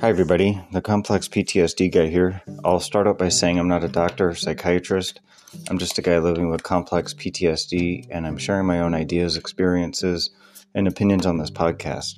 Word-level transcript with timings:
Hi, 0.00 0.08
everybody. 0.08 0.58
The 0.72 0.80
Complex 0.80 1.28
PTSD 1.28 1.92
guy 1.92 2.06
here. 2.06 2.40
I'll 2.64 2.80
start 2.80 3.06
out 3.06 3.18
by 3.18 3.28
saying 3.28 3.58
I'm 3.58 3.68
not 3.68 3.84
a 3.84 3.88
doctor 3.88 4.30
or 4.30 4.34
psychiatrist. 4.34 5.20
I'm 5.68 5.76
just 5.76 5.98
a 5.98 6.02
guy 6.02 6.18
living 6.20 6.48
with 6.48 6.62
complex 6.62 7.12
PTSD, 7.12 8.06
and 8.10 8.26
I'm 8.26 8.38
sharing 8.38 8.66
my 8.66 8.80
own 8.80 8.94
ideas, 8.94 9.36
experiences, 9.36 10.30
and 10.74 10.88
opinions 10.88 11.26
on 11.26 11.36
this 11.36 11.50
podcast. 11.50 12.16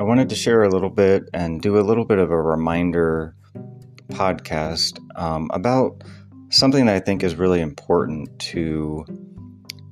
I 0.00 0.02
wanted 0.02 0.30
to 0.30 0.34
share 0.34 0.64
a 0.64 0.68
little 0.68 0.90
bit 0.90 1.30
and 1.32 1.62
do 1.62 1.78
a 1.78 1.86
little 1.86 2.04
bit 2.04 2.18
of 2.18 2.32
a 2.32 2.42
reminder 2.42 3.36
podcast 4.08 4.98
um, 5.16 5.48
about 5.54 6.02
something 6.48 6.86
that 6.86 6.96
I 6.96 6.98
think 6.98 7.22
is 7.22 7.36
really 7.36 7.60
important 7.60 8.36
to, 8.50 9.04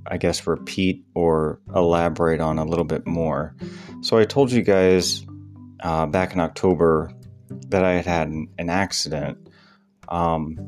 I 0.08 0.16
guess, 0.16 0.48
repeat 0.48 1.04
or 1.14 1.60
elaborate 1.76 2.40
on 2.40 2.58
a 2.58 2.64
little 2.64 2.84
bit 2.84 3.06
more. 3.06 3.54
So 4.00 4.18
I 4.18 4.24
told 4.24 4.50
you 4.50 4.62
guys 4.62 5.24
uh, 5.80 6.06
back 6.06 6.32
in 6.32 6.40
October 6.40 7.12
that 7.68 7.84
I 7.84 7.94
had 7.94 8.06
had 8.06 8.28
an, 8.28 8.70
accident, 8.70 9.48
um, 10.08 10.58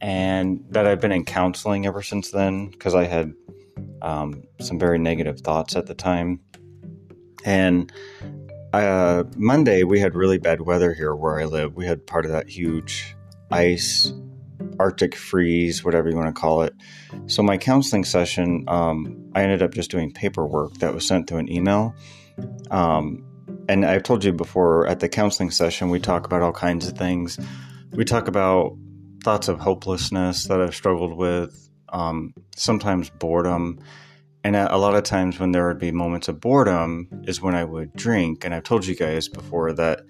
and 0.00 0.64
that 0.70 0.86
I've 0.86 1.00
been 1.00 1.12
in 1.12 1.24
counseling 1.24 1.86
ever 1.86 2.02
since 2.02 2.30
then 2.30 2.68
because 2.68 2.94
I 2.94 3.04
had 3.04 3.32
um, 4.02 4.42
some 4.60 4.78
very 4.78 4.98
negative 4.98 5.40
thoughts 5.40 5.76
at 5.76 5.86
the 5.86 5.94
time. 5.94 6.40
And 7.44 7.92
uh, 8.72 9.24
Monday 9.36 9.84
we 9.84 10.00
had 10.00 10.14
really 10.14 10.38
bad 10.38 10.60
weather 10.62 10.94
here 10.94 11.14
where 11.14 11.40
I 11.40 11.44
live. 11.44 11.74
We 11.74 11.86
had 11.86 12.06
part 12.06 12.24
of 12.24 12.32
that 12.32 12.48
huge 12.48 13.14
ice, 13.50 14.12
Arctic 14.78 15.14
freeze, 15.14 15.84
whatever 15.84 16.08
you 16.08 16.16
want 16.16 16.34
to 16.34 16.38
call 16.40 16.62
it. 16.62 16.74
So 17.26 17.42
my 17.42 17.56
counseling 17.56 18.04
session, 18.04 18.64
um, 18.68 19.30
I 19.34 19.42
ended 19.42 19.62
up 19.62 19.72
just 19.72 19.90
doing 19.90 20.12
paperwork 20.12 20.74
that 20.78 20.94
was 20.94 21.06
sent 21.06 21.28
through 21.28 21.38
an 21.38 21.52
email. 21.52 21.94
Um, 22.70 23.24
and 23.68 23.84
I've 23.84 24.02
told 24.02 24.24
you 24.24 24.32
before 24.32 24.86
at 24.86 25.00
the 25.00 25.08
counseling 25.08 25.50
session, 25.50 25.90
we 25.90 26.00
talk 26.00 26.26
about 26.26 26.42
all 26.42 26.52
kinds 26.52 26.86
of 26.86 26.96
things. 26.96 27.38
We 27.92 28.04
talk 28.04 28.28
about 28.28 28.76
thoughts 29.22 29.48
of 29.48 29.58
hopelessness 29.58 30.48
that 30.48 30.60
I've 30.60 30.74
struggled 30.74 31.16
with, 31.16 31.70
um, 31.88 32.34
sometimes 32.56 33.10
boredom. 33.10 33.78
And 34.42 34.56
a 34.56 34.76
lot 34.76 34.94
of 34.94 35.04
times 35.04 35.40
when 35.40 35.52
there 35.52 35.66
would 35.68 35.78
be 35.78 35.90
moments 35.90 36.28
of 36.28 36.40
boredom 36.40 37.08
is 37.26 37.40
when 37.40 37.54
I 37.54 37.64
would 37.64 37.94
drink. 37.94 38.44
And 38.44 38.54
I've 38.54 38.64
told 38.64 38.84
you 38.84 38.94
guys 38.94 39.28
before 39.28 39.72
that 39.72 40.02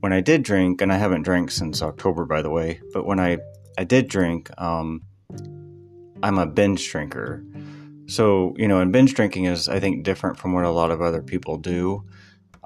when 0.00 0.14
I 0.14 0.22
did 0.22 0.42
drink, 0.42 0.80
and 0.80 0.90
I 0.92 0.96
haven't 0.96 1.22
drank 1.22 1.50
since 1.50 1.82
October, 1.82 2.24
by 2.24 2.40
the 2.40 2.50
way, 2.50 2.80
but 2.94 3.04
when 3.04 3.20
I, 3.20 3.38
I 3.76 3.84
did 3.84 4.08
drink, 4.08 4.50
um, 4.56 5.02
I'm 6.22 6.38
a 6.38 6.46
binge 6.46 6.90
drinker. 6.90 7.44
So, 8.06 8.54
you 8.56 8.68
know, 8.68 8.80
and 8.80 8.92
binge 8.92 9.14
drinking 9.14 9.46
is, 9.46 9.68
I 9.68 9.80
think, 9.80 10.04
different 10.04 10.38
from 10.38 10.54
what 10.54 10.64
a 10.64 10.70
lot 10.70 10.90
of 10.90 11.02
other 11.02 11.22
people 11.22 11.58
do 11.58 12.04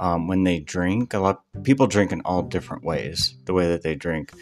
um, 0.00 0.26
when 0.26 0.42
they 0.42 0.58
drink. 0.58 1.14
A 1.14 1.18
lot 1.20 1.44
people 1.62 1.86
drink 1.86 2.10
in 2.10 2.22
all 2.22 2.42
different 2.42 2.82
ways, 2.82 3.36
the 3.44 3.52
way 3.52 3.68
that 3.68 3.82
they 3.82 3.94
drink. 3.94 4.32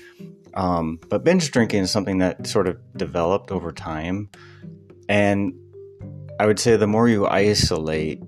Um, 0.54 0.98
but 1.08 1.24
binge 1.24 1.50
drinking 1.50 1.82
is 1.82 1.90
something 1.90 2.18
that 2.18 2.46
sort 2.46 2.68
of 2.68 2.78
developed 2.96 3.50
over 3.50 3.72
time, 3.72 4.30
and 5.08 5.52
I 6.40 6.46
would 6.46 6.58
say 6.58 6.76
the 6.76 6.86
more 6.86 7.08
you 7.08 7.26
isolate, 7.26 8.22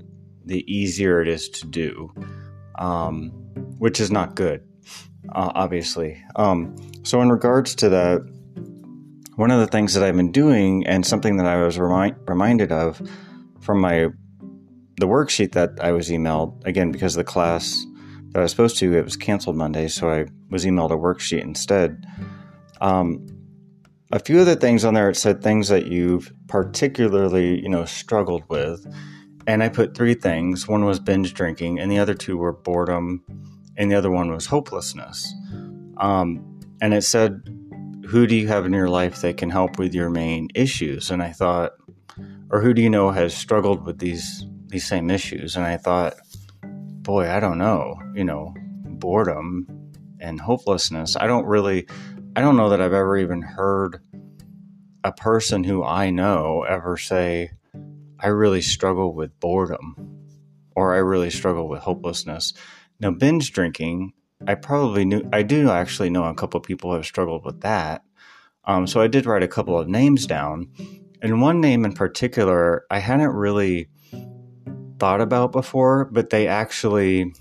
the 0.44 0.70
easier 0.70 1.22
it 1.22 1.28
is 1.28 1.48
to 1.48 1.66
do, 1.66 2.12
um, 2.78 3.30
which 3.78 4.00
is 4.00 4.10
not 4.10 4.34
good, 4.34 4.62
uh, 5.32 5.52
obviously. 5.54 6.22
Um, 6.36 6.76
so, 7.04 7.22
in 7.22 7.30
regards 7.30 7.74
to 7.76 7.88
that, 7.88 8.20
one 9.36 9.50
of 9.50 9.60
the 9.60 9.66
things 9.68 9.94
that 9.94 10.02
I've 10.02 10.16
been 10.16 10.32
doing, 10.32 10.86
and 10.86 11.06
something 11.06 11.36
that 11.36 11.46
I 11.46 11.62
was 11.62 11.78
remind, 11.78 12.16
reminded 12.26 12.72
of 12.72 13.00
from 13.60 13.80
my 13.80 14.08
the 15.00 15.08
worksheet 15.08 15.52
that 15.52 15.80
I 15.80 15.92
was 15.92 16.10
emailed, 16.10 16.64
again, 16.66 16.92
because 16.92 17.14
the 17.14 17.24
class 17.24 17.84
that 18.32 18.38
I 18.38 18.42
was 18.42 18.50
supposed 18.50 18.78
to, 18.78 18.96
it 18.96 19.04
was 19.04 19.16
canceled 19.16 19.56
Monday, 19.56 19.88
so 19.88 20.10
I 20.10 20.26
was 20.50 20.64
emailed 20.64 20.90
a 20.90 20.96
worksheet 20.96 21.40
instead. 21.40 22.06
Um, 22.80 23.26
a 24.12 24.18
few 24.18 24.40
of 24.40 24.46
the 24.46 24.56
things 24.56 24.84
on 24.84 24.94
there, 24.94 25.08
it 25.08 25.16
said 25.16 25.42
things 25.42 25.68
that 25.68 25.86
you've 25.86 26.32
particularly, 26.48 27.60
you 27.60 27.68
know, 27.68 27.84
struggled 27.86 28.44
with. 28.48 28.86
And 29.46 29.62
I 29.62 29.68
put 29.68 29.96
three 29.96 30.14
things. 30.14 30.68
One 30.68 30.84
was 30.84 31.00
binge 31.00 31.32
drinking, 31.32 31.80
and 31.80 31.90
the 31.90 31.98
other 31.98 32.14
two 32.14 32.36
were 32.36 32.52
boredom, 32.52 33.24
and 33.76 33.90
the 33.90 33.96
other 33.96 34.10
one 34.10 34.30
was 34.30 34.46
hopelessness. 34.46 35.32
Um, 35.96 36.60
and 36.82 36.92
it 36.92 37.02
said, 37.02 37.40
Who 38.08 38.26
do 38.26 38.36
you 38.36 38.48
have 38.48 38.66
in 38.66 38.74
your 38.74 38.88
life 38.88 39.22
that 39.22 39.38
can 39.38 39.48
help 39.48 39.78
with 39.78 39.94
your 39.94 40.10
main 40.10 40.48
issues? 40.54 41.10
And 41.10 41.22
I 41.22 41.32
thought, 41.32 41.72
or 42.50 42.60
who 42.60 42.74
do 42.74 42.82
you 42.82 42.90
know 42.90 43.10
has 43.10 43.34
struggled 43.34 43.86
with 43.86 43.98
these 43.98 44.44
these 44.70 44.86
same 44.86 45.10
issues. 45.10 45.56
And 45.56 45.64
I 45.64 45.76
thought, 45.76 46.14
boy, 46.62 47.28
I 47.28 47.40
don't 47.40 47.58
know, 47.58 47.96
you 48.14 48.24
know, 48.24 48.54
boredom 48.84 49.66
and 50.20 50.40
hopelessness. 50.40 51.16
I 51.16 51.26
don't 51.26 51.46
really, 51.46 51.86
I 52.36 52.40
don't 52.40 52.56
know 52.56 52.70
that 52.70 52.80
I've 52.80 52.92
ever 52.92 53.18
even 53.18 53.42
heard 53.42 54.00
a 55.02 55.12
person 55.12 55.64
who 55.64 55.82
I 55.82 56.10
know 56.10 56.62
ever 56.62 56.96
say, 56.96 57.52
I 58.18 58.28
really 58.28 58.60
struggle 58.60 59.14
with 59.14 59.38
boredom 59.40 60.26
or 60.76 60.94
I 60.94 60.98
really 60.98 61.30
struggle 61.30 61.68
with 61.68 61.80
hopelessness. 61.80 62.52
Now, 63.00 63.10
binge 63.10 63.52
drinking, 63.52 64.12
I 64.46 64.54
probably 64.54 65.04
knew, 65.04 65.28
I 65.32 65.42
do 65.42 65.70
actually 65.70 66.10
know 66.10 66.24
a 66.24 66.34
couple 66.34 66.60
people 66.60 66.94
have 66.94 67.06
struggled 67.06 67.44
with 67.44 67.62
that. 67.62 68.02
Um, 68.64 68.86
so 68.86 69.00
I 69.00 69.06
did 69.06 69.26
write 69.26 69.42
a 69.42 69.48
couple 69.48 69.78
of 69.78 69.88
names 69.88 70.26
down. 70.26 70.70
And 71.22 71.40
one 71.40 71.60
name 71.60 71.84
in 71.84 71.92
particular, 71.92 72.84
I 72.90 72.98
hadn't 72.98 73.30
really 73.30 73.88
thought 75.00 75.20
about 75.20 75.50
before, 75.50 76.04
but 76.12 76.30
they 76.30 76.46
actually 76.46 77.32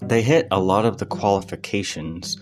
they 0.00 0.22
hit 0.22 0.46
a 0.50 0.60
lot 0.60 0.84
of 0.84 0.98
the 0.98 1.06
qualifications 1.06 2.36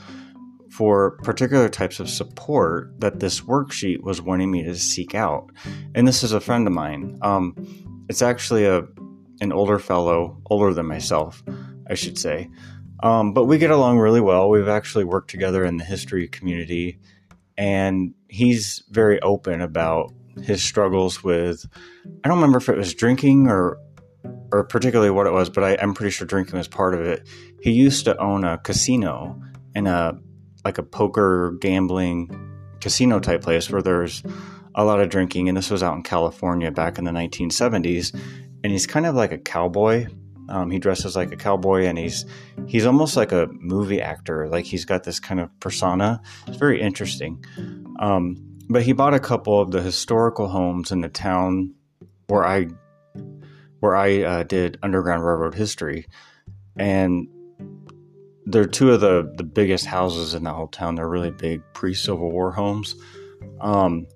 for 0.71 1.13
particular 1.19 1.69
types 1.69 2.01
of 2.01 2.11
support 2.11 2.93
that 2.99 3.21
this 3.21 3.43
worksheet 3.43 4.03
was 4.03 4.21
wanting 4.21 4.51
me 4.51 4.65
to 4.65 4.75
seek 4.75 5.15
out. 5.15 5.51
And 5.95 6.09
this 6.09 6.23
is 6.23 6.33
a 6.33 6.41
friend 6.41 6.67
of 6.67 6.73
mine. 6.73 7.19
Um, 7.23 7.55
it's 8.09 8.23
actually 8.23 8.65
a 8.65 8.83
an 9.41 9.53
older 9.53 9.79
fellow, 9.79 10.41
older 10.51 10.73
than 10.73 10.87
myself, 10.87 11.43
I 11.91 11.95
should 11.95 12.19
say. 12.19 12.49
Um, 13.03 13.33
but 13.33 13.47
we 13.47 13.59
get 13.59 13.71
along 13.71 13.99
really 13.99 14.21
well. 14.21 14.49
We've 14.49 14.69
actually 14.69 15.05
worked 15.05 15.31
together 15.31 15.65
in 15.65 15.77
the 15.77 15.85
history 15.85 16.29
community, 16.29 17.01
and 17.59 18.15
he's 18.29 18.85
very 18.91 19.21
open 19.21 19.61
about 19.61 20.13
his 20.43 20.63
struggles 20.63 21.25
with. 21.25 21.67
I 22.25 22.29
don't 22.29 22.39
remember 22.39 22.59
if 22.59 22.69
it 22.69 22.77
was 22.77 22.95
drinking 22.95 23.49
or 23.49 23.79
or 24.53 24.65
particularly 24.65 25.11
what 25.11 25.27
it 25.27 25.33
was, 25.33 25.51
but 25.51 25.65
I, 25.65 25.73
am 25.75 25.95
pretty 25.95 26.11
sure 26.11 26.27
drinking 26.27 26.59
was 26.59 26.69
part 26.69 26.95
of 26.95 27.01
it. 27.01 27.27
He 27.61 27.73
used 27.73 28.05
to 28.05 28.17
own 28.19 28.45
a 28.45 28.59
casino 28.59 29.41
and 29.75 29.89
a 29.89 30.19
like 30.65 30.79
a 30.79 30.83
poker 30.83 31.57
gambling 31.61 32.31
casino 32.81 33.19
type 33.19 33.43
place 33.43 33.71
where 33.71 33.83
there's 33.83 34.23
a 34.75 34.85
lot 34.85 35.01
of 35.01 35.09
drinking, 35.09 35.49
and 35.49 35.57
this 35.57 35.71
was 35.71 35.83
out 35.83 35.97
in 35.97 36.03
California 36.03 36.71
back 36.71 36.99
in 36.99 37.05
the 37.05 37.11
1970s. 37.11 38.15
And 38.63 38.73
he's 38.73 38.87
kind 38.87 39.07
of 39.07 39.15
like 39.15 39.33
a 39.33 39.39
cowboy. 39.39 40.07
Um, 40.49 40.71
he 40.71 40.79
dresses 40.79 41.17
like 41.17 41.33
a 41.33 41.37
cowboy, 41.37 41.85
and 41.85 41.99
he's 41.99 42.25
he's 42.67 42.87
almost 42.87 43.17
like 43.17 43.33
a 43.33 43.49
movie 43.53 44.01
actor. 44.01 44.49
Like 44.49 44.65
he's 44.65 44.85
got 44.85 45.05
this 45.05 45.19
kind 45.19 45.41
of 45.41 45.49
persona. 45.61 46.21
It's 46.47 46.59
very 46.59 46.81
interesting. 46.81 47.45
Um, 47.99 48.37
but 48.69 48.83
he 48.83 48.93
bought 48.93 49.15
a 49.15 49.21
couple 49.21 49.61
of 49.61 49.71
the 49.71 49.83
historical 49.83 50.49
homes 50.49 50.93
in 50.93 51.01
the 51.01 51.09
town 51.09 51.75
where 52.29 52.45
I 52.45 52.69
where 53.83 53.97
I 53.97 54.23
uh, 54.23 54.43
did 54.45 54.79
Underground 54.81 55.25
Railroad 55.25 55.57
history, 55.57 56.07
and 56.77 57.27
they're 58.47 58.65
two 58.65 58.93
of 58.93 59.01
the 59.01 59.33
the 59.37 59.43
biggest 59.43 59.87
houses 59.87 60.35
in 60.35 60.45
the 60.45 60.53
whole 60.53 60.69
town. 60.69 60.95
They're 60.95 61.09
really 61.09 61.33
big 61.33 61.63
pre 61.73 61.93
Civil 61.93 62.31
War 62.31 62.53
homes. 62.53 62.95
Um, 63.61 64.07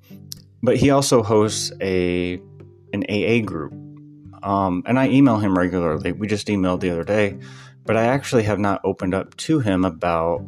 but 0.62 0.76
he 0.76 0.90
also 0.90 1.20
hosts 1.24 1.72
a 1.80 2.40
an 2.92 3.04
AA 3.10 3.44
group, 3.44 3.72
um, 4.44 4.84
and 4.86 5.00
I 5.00 5.08
email 5.08 5.38
him 5.38 5.58
regularly. 5.58 6.12
We 6.12 6.28
just 6.28 6.46
emailed 6.46 6.78
the 6.78 6.90
other 6.90 7.04
day, 7.04 7.36
but 7.84 7.96
I 7.96 8.04
actually 8.04 8.44
have 8.44 8.60
not 8.60 8.80
opened 8.84 9.14
up 9.14 9.36
to 9.38 9.58
him 9.58 9.84
about 9.84 10.46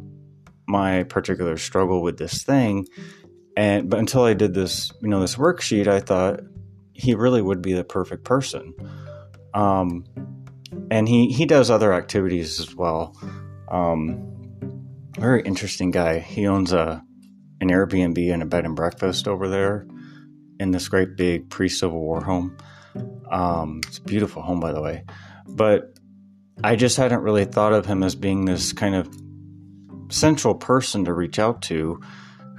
my 0.65 1.03
particular 1.03 1.57
struggle 1.57 2.01
with 2.01 2.17
this 2.17 2.43
thing. 2.43 2.87
And 3.57 3.89
but 3.89 3.99
until 3.99 4.23
I 4.23 4.33
did 4.33 4.53
this, 4.53 4.93
you 5.01 5.09
know, 5.09 5.19
this 5.19 5.35
worksheet, 5.35 5.87
I 5.87 5.99
thought 5.99 6.39
he 6.93 7.15
really 7.15 7.41
would 7.41 7.61
be 7.61 7.73
the 7.73 7.83
perfect 7.83 8.23
person. 8.23 8.73
Um, 9.53 10.05
and 10.91 11.07
he, 11.07 11.31
he 11.31 11.45
does 11.45 11.69
other 11.69 11.93
activities 11.93 12.59
as 12.59 12.75
well. 12.75 13.15
Um, 13.69 14.29
very 15.17 15.41
interesting 15.41 15.91
guy. 15.91 16.19
He 16.19 16.47
owns 16.47 16.73
a 16.73 17.03
an 17.61 17.69
Airbnb 17.69 18.33
and 18.33 18.41
a 18.41 18.45
bed 18.45 18.65
and 18.65 18.75
breakfast 18.75 19.27
over 19.27 19.49
there 19.49 19.85
in 20.59 20.71
this 20.71 20.87
great 20.87 21.15
big 21.15 21.49
pre 21.49 21.67
Civil 21.69 21.99
War 21.99 22.23
home. 22.23 22.57
Um, 23.29 23.81
it's 23.85 23.97
a 23.97 24.01
beautiful 24.01 24.41
home, 24.41 24.59
by 24.59 24.71
the 24.71 24.81
way. 24.81 25.03
But 25.47 25.93
I 26.63 26.75
just 26.75 26.97
hadn't 26.97 27.21
really 27.21 27.45
thought 27.45 27.73
of 27.73 27.85
him 27.85 28.03
as 28.03 28.15
being 28.15 28.45
this 28.45 28.73
kind 28.73 28.95
of 28.95 29.09
central 30.09 30.55
person 30.55 31.05
to 31.05 31.13
reach 31.13 31.39
out 31.39 31.61
to 31.63 32.01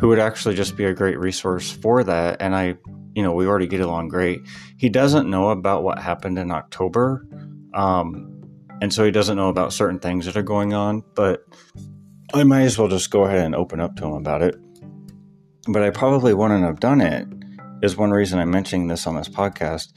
who 0.00 0.08
would 0.08 0.18
actually 0.18 0.54
just 0.54 0.76
be 0.76 0.84
a 0.84 0.94
great 0.94 1.18
resource 1.18 1.70
for 1.70 2.02
that. 2.04 2.40
And 2.40 2.56
I 2.56 2.78
you 3.14 3.22
know, 3.22 3.32
we 3.32 3.46
already 3.46 3.66
get 3.66 3.80
along 3.80 4.08
great. 4.08 4.42
He 4.76 4.88
doesn't 4.88 5.28
know 5.28 5.50
about 5.50 5.82
what 5.82 5.98
happened 5.98 6.38
in 6.38 6.50
October. 6.50 7.26
Um, 7.74 8.42
and 8.80 8.92
so 8.92 9.04
he 9.04 9.10
doesn't 9.10 9.36
know 9.36 9.48
about 9.48 9.72
certain 9.72 9.98
things 9.98 10.26
that 10.26 10.36
are 10.36 10.42
going 10.42 10.72
on. 10.72 11.02
But 11.14 11.44
I 12.32 12.44
might 12.44 12.62
as 12.62 12.78
well 12.78 12.88
just 12.88 13.10
go 13.10 13.24
ahead 13.24 13.44
and 13.44 13.54
open 13.54 13.80
up 13.80 13.96
to 13.96 14.06
him 14.06 14.12
about 14.12 14.42
it. 14.42 14.56
But 15.68 15.82
I 15.82 15.90
probably 15.90 16.34
wouldn't 16.34 16.64
have 16.64 16.80
done 16.80 17.00
it. 17.00 17.26
Is 17.82 17.96
one 17.96 18.10
reason 18.10 18.38
I'm 18.38 18.50
mentioning 18.50 18.88
this 18.88 19.06
on 19.06 19.16
this 19.16 19.28
podcast. 19.28 19.92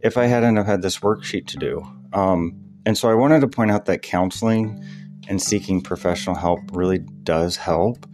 If 0.00 0.16
I 0.16 0.26
hadn't 0.26 0.56
have 0.56 0.66
had 0.66 0.82
this 0.82 1.00
worksheet 1.00 1.46
to 1.48 1.56
do, 1.56 1.84
um, 2.12 2.60
and 2.86 2.96
so 2.96 3.10
I 3.10 3.14
wanted 3.14 3.40
to 3.40 3.48
point 3.48 3.72
out 3.72 3.86
that 3.86 4.02
counseling 4.02 4.84
and 5.28 5.42
seeking 5.42 5.80
professional 5.80 6.36
help 6.36 6.60
really 6.72 6.98
does 6.98 7.56
help, 7.56 8.06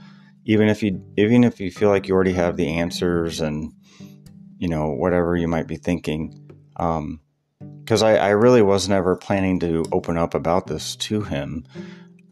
even 0.44 0.69
if 0.69 0.82
you 0.82 1.02
even 1.16 1.44
if 1.44 1.60
you 1.60 1.70
feel 1.70 1.88
like 1.88 2.08
you 2.08 2.14
already 2.14 2.32
have 2.32 2.56
the 2.56 2.78
answers 2.78 3.40
and 3.40 3.72
you 4.58 4.69
know 4.69 4.90
whatever 4.90 5.37
you 5.37 5.48
might 5.48 5.66
be 5.66 5.76
thinking. 5.76 6.50
Um, 6.76 7.20
because 7.90 8.02
I, 8.02 8.16
I 8.16 8.28
really 8.31 8.62
was 8.62 8.88
never 8.88 9.16
planning 9.16 9.58
to 9.60 9.84
open 9.90 10.16
up 10.16 10.34
about 10.34 10.69
this 10.69 10.94
to 10.96 11.22
him. 11.22 11.64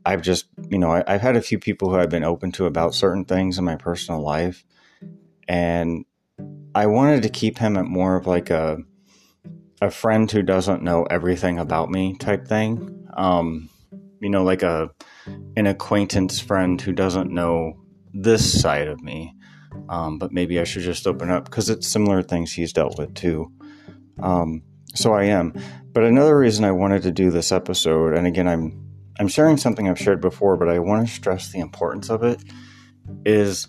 I've 0.07 0.23
just, 0.23 0.47
you 0.69 0.79
know, 0.79 0.93
I, 0.93 1.03
have 1.07 1.21
had 1.21 1.37
a 1.37 1.43
few 1.43 1.59
people 1.59 1.91
who 1.91 1.97
I've 1.97 2.09
been 2.09 2.25
open 2.25 2.53
to 2.53 2.67
about 2.67 2.95
certain 2.95 3.25
things 3.25 3.59
in 3.59 3.65
my 3.65 3.75
personal 3.75 4.23
life, 4.23 4.65
and 5.49 6.05
I 6.75 6.87
wanted 6.87 7.25
to 7.25 7.29
keep 7.29 7.59
him 7.59 7.77
at 7.77 7.87
more 7.87 8.17
of 8.17 8.27
like 8.27 8.51
a 8.51 8.79
a 9.81 9.91
friend 9.91 10.31
who 10.31 10.43
doesn't 10.43 10.83
know 10.83 11.05
everything 11.05 11.59
about 11.59 11.91
me 11.91 12.17
type 12.17 12.47
thing. 12.47 13.07
Um, 13.15 13.69
you 14.21 14.31
know, 14.31 14.45
like 14.45 14.63
a 14.63 14.91
an 15.57 15.67
acquaintance 15.67 16.41
friend 16.41 16.81
who 16.81 16.93
doesn't 16.93 17.31
know 17.31 17.81
this 18.23 18.61
side 18.61 18.89
of 18.89 19.03
me. 19.03 19.35
Um, 19.89 20.19
but 20.19 20.33
maybe 20.33 20.59
I 20.59 20.65
should 20.65 20.83
just 20.83 21.07
open 21.07 21.31
up 21.31 21.45
because 21.45 21.71
it's 21.71 21.87
similar 21.87 22.23
things 22.23 22.53
he's 22.53 22.73
dealt 22.73 22.99
with 22.99 23.15
too. 23.15 23.53
Um, 24.21 24.63
so 24.95 25.13
I 25.13 25.25
am. 25.25 25.55
But 25.93 26.05
another 26.05 26.37
reason 26.39 26.65
I 26.65 26.73
wanted 26.73 27.03
to 27.03 27.13
do 27.13 27.31
this 27.31 27.53
episode, 27.53 28.15
and 28.15 28.27
again, 28.27 28.49
I'm 28.49 28.85
I'm 29.21 29.29
sharing 29.29 29.57
something 29.57 29.89
I've 29.89 29.99
shared 29.99 30.21
before, 30.21 30.57
but 30.57 30.69
I 30.69 30.79
want 30.79 31.07
to 31.07 31.13
stress 31.13 31.51
the 31.51 31.61
importance 31.61 32.09
of 32.09 32.23
it, 32.23 32.43
is 33.25 33.69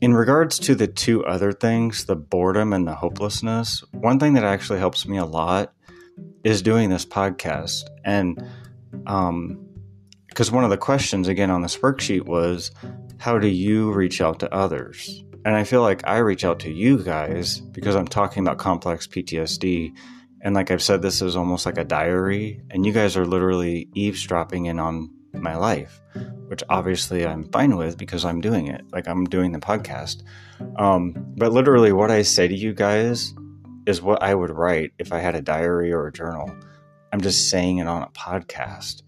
in 0.00 0.14
regards 0.14 0.58
to 0.60 0.74
the 0.74 0.86
two 0.86 1.24
other 1.24 1.52
things, 1.52 2.04
the 2.04 2.16
boredom 2.16 2.72
and 2.72 2.86
the 2.86 2.94
hopelessness. 2.94 3.82
One 3.92 4.20
thing 4.20 4.34
that 4.34 4.44
actually 4.44 4.78
helps 4.78 5.06
me 5.06 5.18
a 5.18 5.24
lot 5.24 5.72
is 6.44 6.62
doing 6.62 6.90
this 6.90 7.04
podcast, 7.04 7.84
and 8.04 8.42
um, 9.06 9.66
because 10.28 10.52
one 10.52 10.64
of 10.64 10.70
the 10.70 10.76
questions 10.76 11.28
again 11.28 11.50
on 11.50 11.62
this 11.62 11.76
worksheet 11.78 12.26
was, 12.26 12.70
how 13.18 13.38
do 13.38 13.48
you 13.48 13.92
reach 13.92 14.20
out 14.20 14.40
to 14.40 14.54
others? 14.54 15.22
And 15.44 15.54
I 15.54 15.64
feel 15.64 15.82
like 15.82 16.06
I 16.06 16.18
reach 16.18 16.44
out 16.44 16.60
to 16.60 16.70
you 16.70 17.02
guys 17.02 17.60
because 17.60 17.94
I'm 17.94 18.08
talking 18.08 18.42
about 18.42 18.58
complex 18.58 19.06
PTSD 19.06 19.94
and 20.40 20.54
like 20.54 20.70
I've 20.70 20.82
said, 20.82 21.02
this 21.02 21.20
is 21.20 21.36
almost 21.36 21.66
like 21.66 21.78
a 21.78 21.84
diary, 21.84 22.62
and 22.70 22.86
you 22.86 22.92
guys 22.92 23.16
are 23.16 23.26
literally 23.26 23.88
eavesdropping 23.94 24.66
in 24.66 24.78
on 24.78 25.10
my 25.32 25.56
life, 25.56 26.00
which 26.46 26.62
obviously 26.68 27.26
I'm 27.26 27.50
fine 27.50 27.76
with 27.76 27.98
because 27.98 28.24
I'm 28.24 28.40
doing 28.40 28.68
it. 28.68 28.82
Like 28.92 29.08
I'm 29.08 29.24
doing 29.24 29.52
the 29.52 29.58
podcast. 29.58 30.22
Um, 30.76 31.14
but 31.36 31.52
literally, 31.52 31.92
what 31.92 32.10
I 32.10 32.22
say 32.22 32.46
to 32.46 32.54
you 32.54 32.72
guys 32.72 33.34
is 33.86 34.00
what 34.00 34.22
I 34.22 34.34
would 34.34 34.50
write 34.50 34.92
if 34.98 35.12
I 35.12 35.18
had 35.18 35.34
a 35.34 35.42
diary 35.42 35.92
or 35.92 36.06
a 36.06 36.12
journal. 36.12 36.54
I'm 37.12 37.20
just 37.20 37.50
saying 37.50 37.78
it 37.78 37.88
on 37.88 38.02
a 38.02 38.10
podcast. 38.10 39.02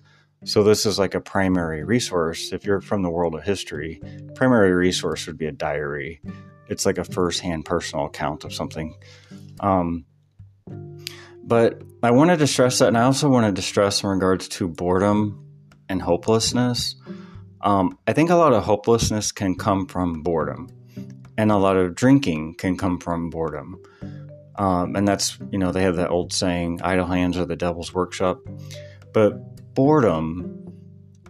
So 0.44 0.62
this 0.62 0.86
is 0.86 0.98
like 0.98 1.14
a 1.14 1.20
primary 1.20 1.84
resource. 1.84 2.52
If 2.52 2.64
you're 2.64 2.80
from 2.80 3.02
the 3.02 3.10
world 3.10 3.34
of 3.34 3.42
history, 3.42 4.00
primary 4.34 4.72
resource 4.72 5.26
would 5.26 5.36
be 5.36 5.46
a 5.46 5.52
diary. 5.52 6.20
It's 6.68 6.86
like 6.86 6.98
a 6.98 7.04
first-hand 7.04 7.66
personal 7.66 8.06
account 8.06 8.44
of 8.44 8.54
something. 8.54 8.96
Um, 9.60 10.06
but 11.42 11.82
I 12.02 12.12
wanted 12.12 12.38
to 12.38 12.46
stress 12.46 12.78
that, 12.78 12.88
and 12.88 12.96
I 12.96 13.02
also 13.02 13.28
wanted 13.28 13.56
to 13.56 13.62
stress 13.62 14.02
in 14.02 14.08
regards 14.08 14.48
to 14.48 14.68
boredom 14.68 15.46
and 15.88 16.00
hopelessness. 16.00 16.94
Um, 17.60 17.98
I 18.06 18.14
think 18.14 18.30
a 18.30 18.36
lot 18.36 18.54
of 18.54 18.62
hopelessness 18.62 19.32
can 19.32 19.56
come 19.56 19.86
from 19.86 20.22
boredom, 20.22 20.70
and 21.36 21.52
a 21.52 21.56
lot 21.56 21.76
of 21.76 21.94
drinking 21.94 22.54
can 22.54 22.78
come 22.78 22.98
from 22.98 23.28
boredom. 23.28 23.82
Um, 24.56 24.96
and 24.96 25.06
that's, 25.06 25.38
you 25.50 25.58
know, 25.58 25.72
they 25.72 25.82
have 25.82 25.96
that 25.96 26.10
old 26.10 26.32
saying, 26.32 26.80
idle 26.82 27.06
hands 27.06 27.36
are 27.36 27.44
the 27.44 27.56
devil's 27.56 27.92
workshop. 27.92 28.38
But 29.12 29.34
boredom, 29.74 30.56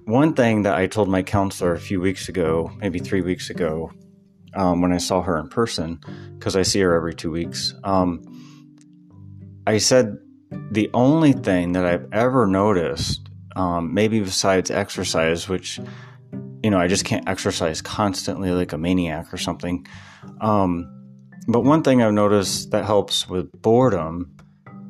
one 0.04 0.34
thing 0.34 0.62
that 0.62 0.74
I 0.74 0.86
told 0.86 1.08
my 1.08 1.22
counselor 1.22 1.72
a 1.72 1.80
few 1.80 2.00
weeks 2.00 2.28
ago, 2.28 2.70
maybe 2.78 2.98
three 2.98 3.20
weeks 3.20 3.50
ago, 3.50 3.92
um, 4.54 4.80
when 4.80 4.92
I 4.92 4.98
saw 4.98 5.22
her 5.22 5.38
in 5.38 5.48
person, 5.48 6.00
because 6.38 6.56
I 6.56 6.62
see 6.62 6.80
her 6.80 6.94
every 6.94 7.14
two 7.14 7.30
weeks, 7.30 7.74
um, 7.84 8.22
I 9.66 9.78
said 9.78 10.16
the 10.72 10.90
only 10.94 11.32
thing 11.32 11.72
that 11.72 11.84
I've 11.84 12.08
ever 12.12 12.46
noticed, 12.46 13.28
um, 13.54 13.94
maybe 13.94 14.20
besides 14.20 14.70
exercise, 14.70 15.48
which, 15.48 15.78
you 16.62 16.70
know, 16.70 16.78
I 16.78 16.88
just 16.88 17.04
can't 17.04 17.28
exercise 17.28 17.80
constantly 17.80 18.50
like 18.50 18.72
a 18.72 18.78
maniac 18.78 19.32
or 19.32 19.36
something. 19.36 19.86
Um, 20.40 20.90
but 21.46 21.60
one 21.60 21.82
thing 21.82 22.02
I've 22.02 22.12
noticed 22.12 22.70
that 22.72 22.84
helps 22.84 23.28
with 23.28 23.50
boredom, 23.62 24.36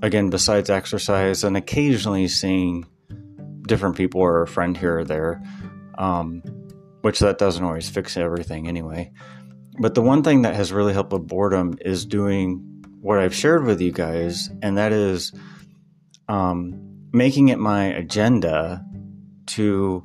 again, 0.02 0.30
besides 0.30 0.70
exercise 0.70 1.44
and 1.44 1.56
occasionally 1.56 2.28
seeing 2.28 2.86
different 3.70 3.96
people 3.96 4.20
or 4.20 4.42
a 4.42 4.46
friend 4.46 4.76
here 4.76 4.98
or 4.98 5.04
there, 5.04 5.40
um, 5.96 6.42
which 7.00 7.20
that 7.20 7.38
doesn't 7.38 7.64
always 7.64 7.88
fix 7.88 8.16
everything 8.16 8.68
anyway. 8.68 9.10
But 9.78 9.94
the 9.94 10.02
one 10.02 10.22
thing 10.22 10.42
that 10.42 10.56
has 10.56 10.72
really 10.72 10.92
helped 10.92 11.12
with 11.12 11.26
boredom 11.26 11.78
is 11.80 12.04
doing 12.04 12.84
what 13.00 13.18
I've 13.18 13.34
shared 13.34 13.64
with 13.64 13.80
you 13.80 13.92
guys, 13.92 14.50
and 14.60 14.76
that 14.76 14.92
is 14.92 15.32
um, 16.28 17.08
making 17.12 17.48
it 17.48 17.58
my 17.58 17.84
agenda 17.84 18.84
to 19.46 20.02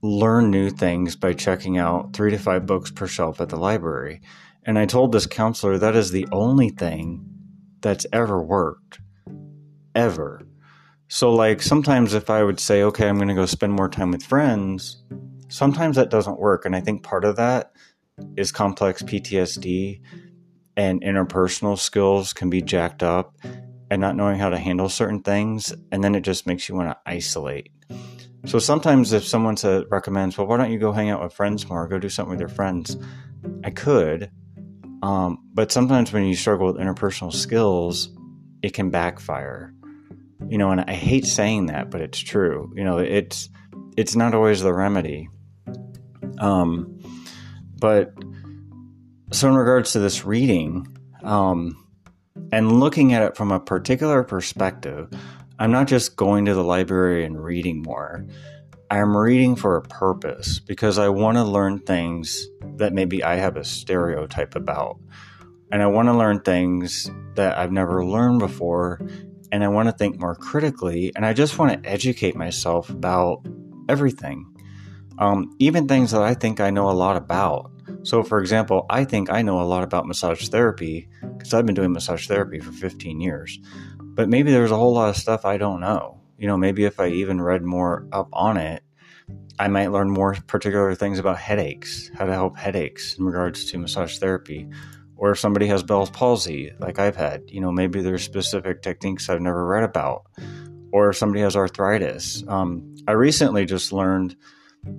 learn 0.00 0.50
new 0.50 0.70
things 0.70 1.16
by 1.16 1.32
checking 1.32 1.76
out 1.78 2.12
three 2.14 2.30
to 2.30 2.38
five 2.38 2.64
books 2.64 2.90
per 2.90 3.06
shelf 3.06 3.40
at 3.40 3.48
the 3.48 3.56
library. 3.56 4.22
And 4.62 4.78
I 4.78 4.86
told 4.86 5.10
this 5.10 5.26
counselor 5.26 5.78
that 5.78 5.96
is 5.96 6.12
the 6.12 6.28
only 6.30 6.70
thing 6.70 7.26
that's 7.80 8.06
ever 8.12 8.40
worked. 8.42 9.00
Ever. 9.94 10.42
So, 11.08 11.32
like, 11.32 11.62
sometimes 11.62 12.14
if 12.14 12.30
I 12.30 12.42
would 12.42 12.58
say, 12.58 12.82
okay, 12.82 13.08
I'm 13.08 13.16
going 13.16 13.28
to 13.28 13.34
go 13.34 13.46
spend 13.46 13.72
more 13.72 13.88
time 13.88 14.10
with 14.10 14.22
friends, 14.22 15.02
sometimes 15.48 15.96
that 15.96 16.10
doesn't 16.10 16.40
work. 16.40 16.64
And 16.64 16.74
I 16.74 16.80
think 16.80 17.02
part 17.02 17.24
of 17.24 17.36
that 17.36 17.72
is 18.36 18.52
complex 18.52 19.02
PTSD 19.02 20.00
and 20.76 21.02
interpersonal 21.02 21.78
skills 21.78 22.32
can 22.32 22.50
be 22.50 22.62
jacked 22.62 23.02
up 23.02 23.36
and 23.90 24.00
not 24.00 24.16
knowing 24.16 24.38
how 24.38 24.50
to 24.50 24.58
handle 24.58 24.88
certain 24.88 25.22
things 25.22 25.72
and 25.92 26.02
then 26.02 26.14
it 26.14 26.22
just 26.22 26.46
makes 26.46 26.68
you 26.68 26.74
want 26.74 26.90
to 26.90 26.98
isolate. 27.06 27.70
So 28.46 28.58
sometimes 28.58 29.12
if 29.12 29.24
someone 29.24 29.56
says, 29.56 29.84
recommends 29.90 30.36
well 30.36 30.46
why 30.46 30.56
don't 30.56 30.72
you 30.72 30.78
go 30.78 30.92
hang 30.92 31.10
out 31.10 31.22
with 31.22 31.32
friends 31.32 31.68
more? 31.68 31.86
Go 31.88 31.98
do 31.98 32.08
something 32.08 32.30
with 32.30 32.40
your 32.40 32.48
friends. 32.48 32.96
I 33.62 33.70
could 33.70 34.30
um, 35.02 35.38
but 35.52 35.70
sometimes 35.70 36.12
when 36.12 36.24
you 36.24 36.34
struggle 36.34 36.66
with 36.66 36.76
interpersonal 36.76 37.32
skills 37.32 38.08
it 38.62 38.74
can 38.74 38.90
backfire 38.90 39.74
you 40.54 40.58
know 40.58 40.70
and 40.70 40.80
i 40.82 40.94
hate 40.94 41.26
saying 41.26 41.66
that 41.66 41.90
but 41.90 42.00
it's 42.00 42.20
true 42.20 42.72
you 42.76 42.84
know 42.84 42.98
it's 42.98 43.48
it's 43.96 44.14
not 44.14 44.34
always 44.34 44.60
the 44.60 44.72
remedy 44.72 45.28
um, 46.38 46.98
but 47.78 48.14
so, 49.34 49.48
in 49.48 49.54
regards 49.56 49.92
to 49.92 49.98
this 49.98 50.24
reading, 50.24 50.96
um, 51.22 51.84
and 52.52 52.78
looking 52.78 53.14
at 53.14 53.22
it 53.22 53.36
from 53.36 53.50
a 53.50 53.58
particular 53.58 54.22
perspective, 54.22 55.10
I'm 55.58 55.72
not 55.72 55.88
just 55.88 56.14
going 56.14 56.44
to 56.44 56.54
the 56.54 56.62
library 56.62 57.24
and 57.24 57.42
reading 57.42 57.82
more. 57.82 58.26
I'm 58.90 59.16
reading 59.16 59.56
for 59.56 59.76
a 59.76 59.82
purpose 59.82 60.60
because 60.60 60.98
I 60.98 61.08
want 61.08 61.36
to 61.36 61.42
learn 61.42 61.80
things 61.80 62.46
that 62.76 62.92
maybe 62.92 63.24
I 63.24 63.36
have 63.36 63.56
a 63.56 63.64
stereotype 63.64 64.54
about. 64.54 65.00
And 65.72 65.82
I 65.82 65.86
want 65.86 66.06
to 66.08 66.16
learn 66.16 66.40
things 66.40 67.10
that 67.34 67.58
I've 67.58 67.72
never 67.72 68.04
learned 68.04 68.38
before. 68.38 69.00
And 69.54 69.62
I 69.62 69.68
want 69.68 69.88
to 69.88 69.92
think 69.92 70.18
more 70.18 70.34
critically. 70.34 71.12
And 71.14 71.24
I 71.24 71.32
just 71.32 71.60
want 71.60 71.80
to 71.80 71.88
educate 71.88 72.34
myself 72.34 72.90
about 72.90 73.46
everything, 73.88 74.52
um, 75.18 75.54
even 75.60 75.86
things 75.86 76.10
that 76.10 76.22
I 76.22 76.34
think 76.34 76.58
I 76.58 76.70
know 76.70 76.90
a 76.90 76.98
lot 77.04 77.16
about. 77.16 77.70
So, 78.02 78.24
for 78.24 78.40
example, 78.40 78.84
I 78.90 79.04
think 79.04 79.30
I 79.30 79.42
know 79.42 79.60
a 79.60 79.62
lot 79.62 79.84
about 79.84 80.08
massage 80.08 80.48
therapy 80.48 81.08
because 81.20 81.54
I've 81.54 81.66
been 81.66 81.76
doing 81.76 81.92
massage 81.92 82.26
therapy 82.26 82.58
for 82.58 82.72
15 82.72 83.20
years. 83.20 83.60
But 84.00 84.28
maybe 84.28 84.50
there's 84.50 84.72
a 84.72 84.76
whole 84.76 84.92
lot 84.92 85.10
of 85.10 85.16
stuff 85.16 85.44
I 85.44 85.56
don't 85.56 85.80
know. 85.80 86.20
You 86.36 86.48
know, 86.48 86.56
maybe 86.56 86.84
if 86.84 86.98
I 86.98 87.06
even 87.10 87.40
read 87.40 87.62
more 87.62 88.08
up 88.10 88.30
on 88.32 88.56
it, 88.56 88.82
I 89.60 89.68
might 89.68 89.92
learn 89.92 90.10
more 90.10 90.34
particular 90.48 90.96
things 90.96 91.20
about 91.20 91.38
headaches, 91.38 92.10
how 92.16 92.24
to 92.24 92.32
help 92.32 92.58
headaches 92.58 93.14
in 93.16 93.24
regards 93.24 93.66
to 93.66 93.78
massage 93.78 94.18
therapy. 94.18 94.68
Or 95.16 95.30
if 95.30 95.38
somebody 95.38 95.66
has 95.68 95.82
Bell's 95.82 96.10
palsy, 96.10 96.72
like 96.78 96.98
I've 96.98 97.16
had, 97.16 97.44
you 97.48 97.60
know, 97.60 97.70
maybe 97.70 98.00
there's 98.00 98.22
specific 98.22 98.82
techniques 98.82 99.28
I've 99.28 99.40
never 99.40 99.64
read 99.64 99.84
about. 99.84 100.26
Or 100.92 101.10
if 101.10 101.16
somebody 101.16 101.40
has 101.42 101.56
arthritis. 101.56 102.44
Um, 102.48 102.94
I 103.06 103.12
recently 103.12 103.64
just 103.64 103.92
learned 103.92 104.36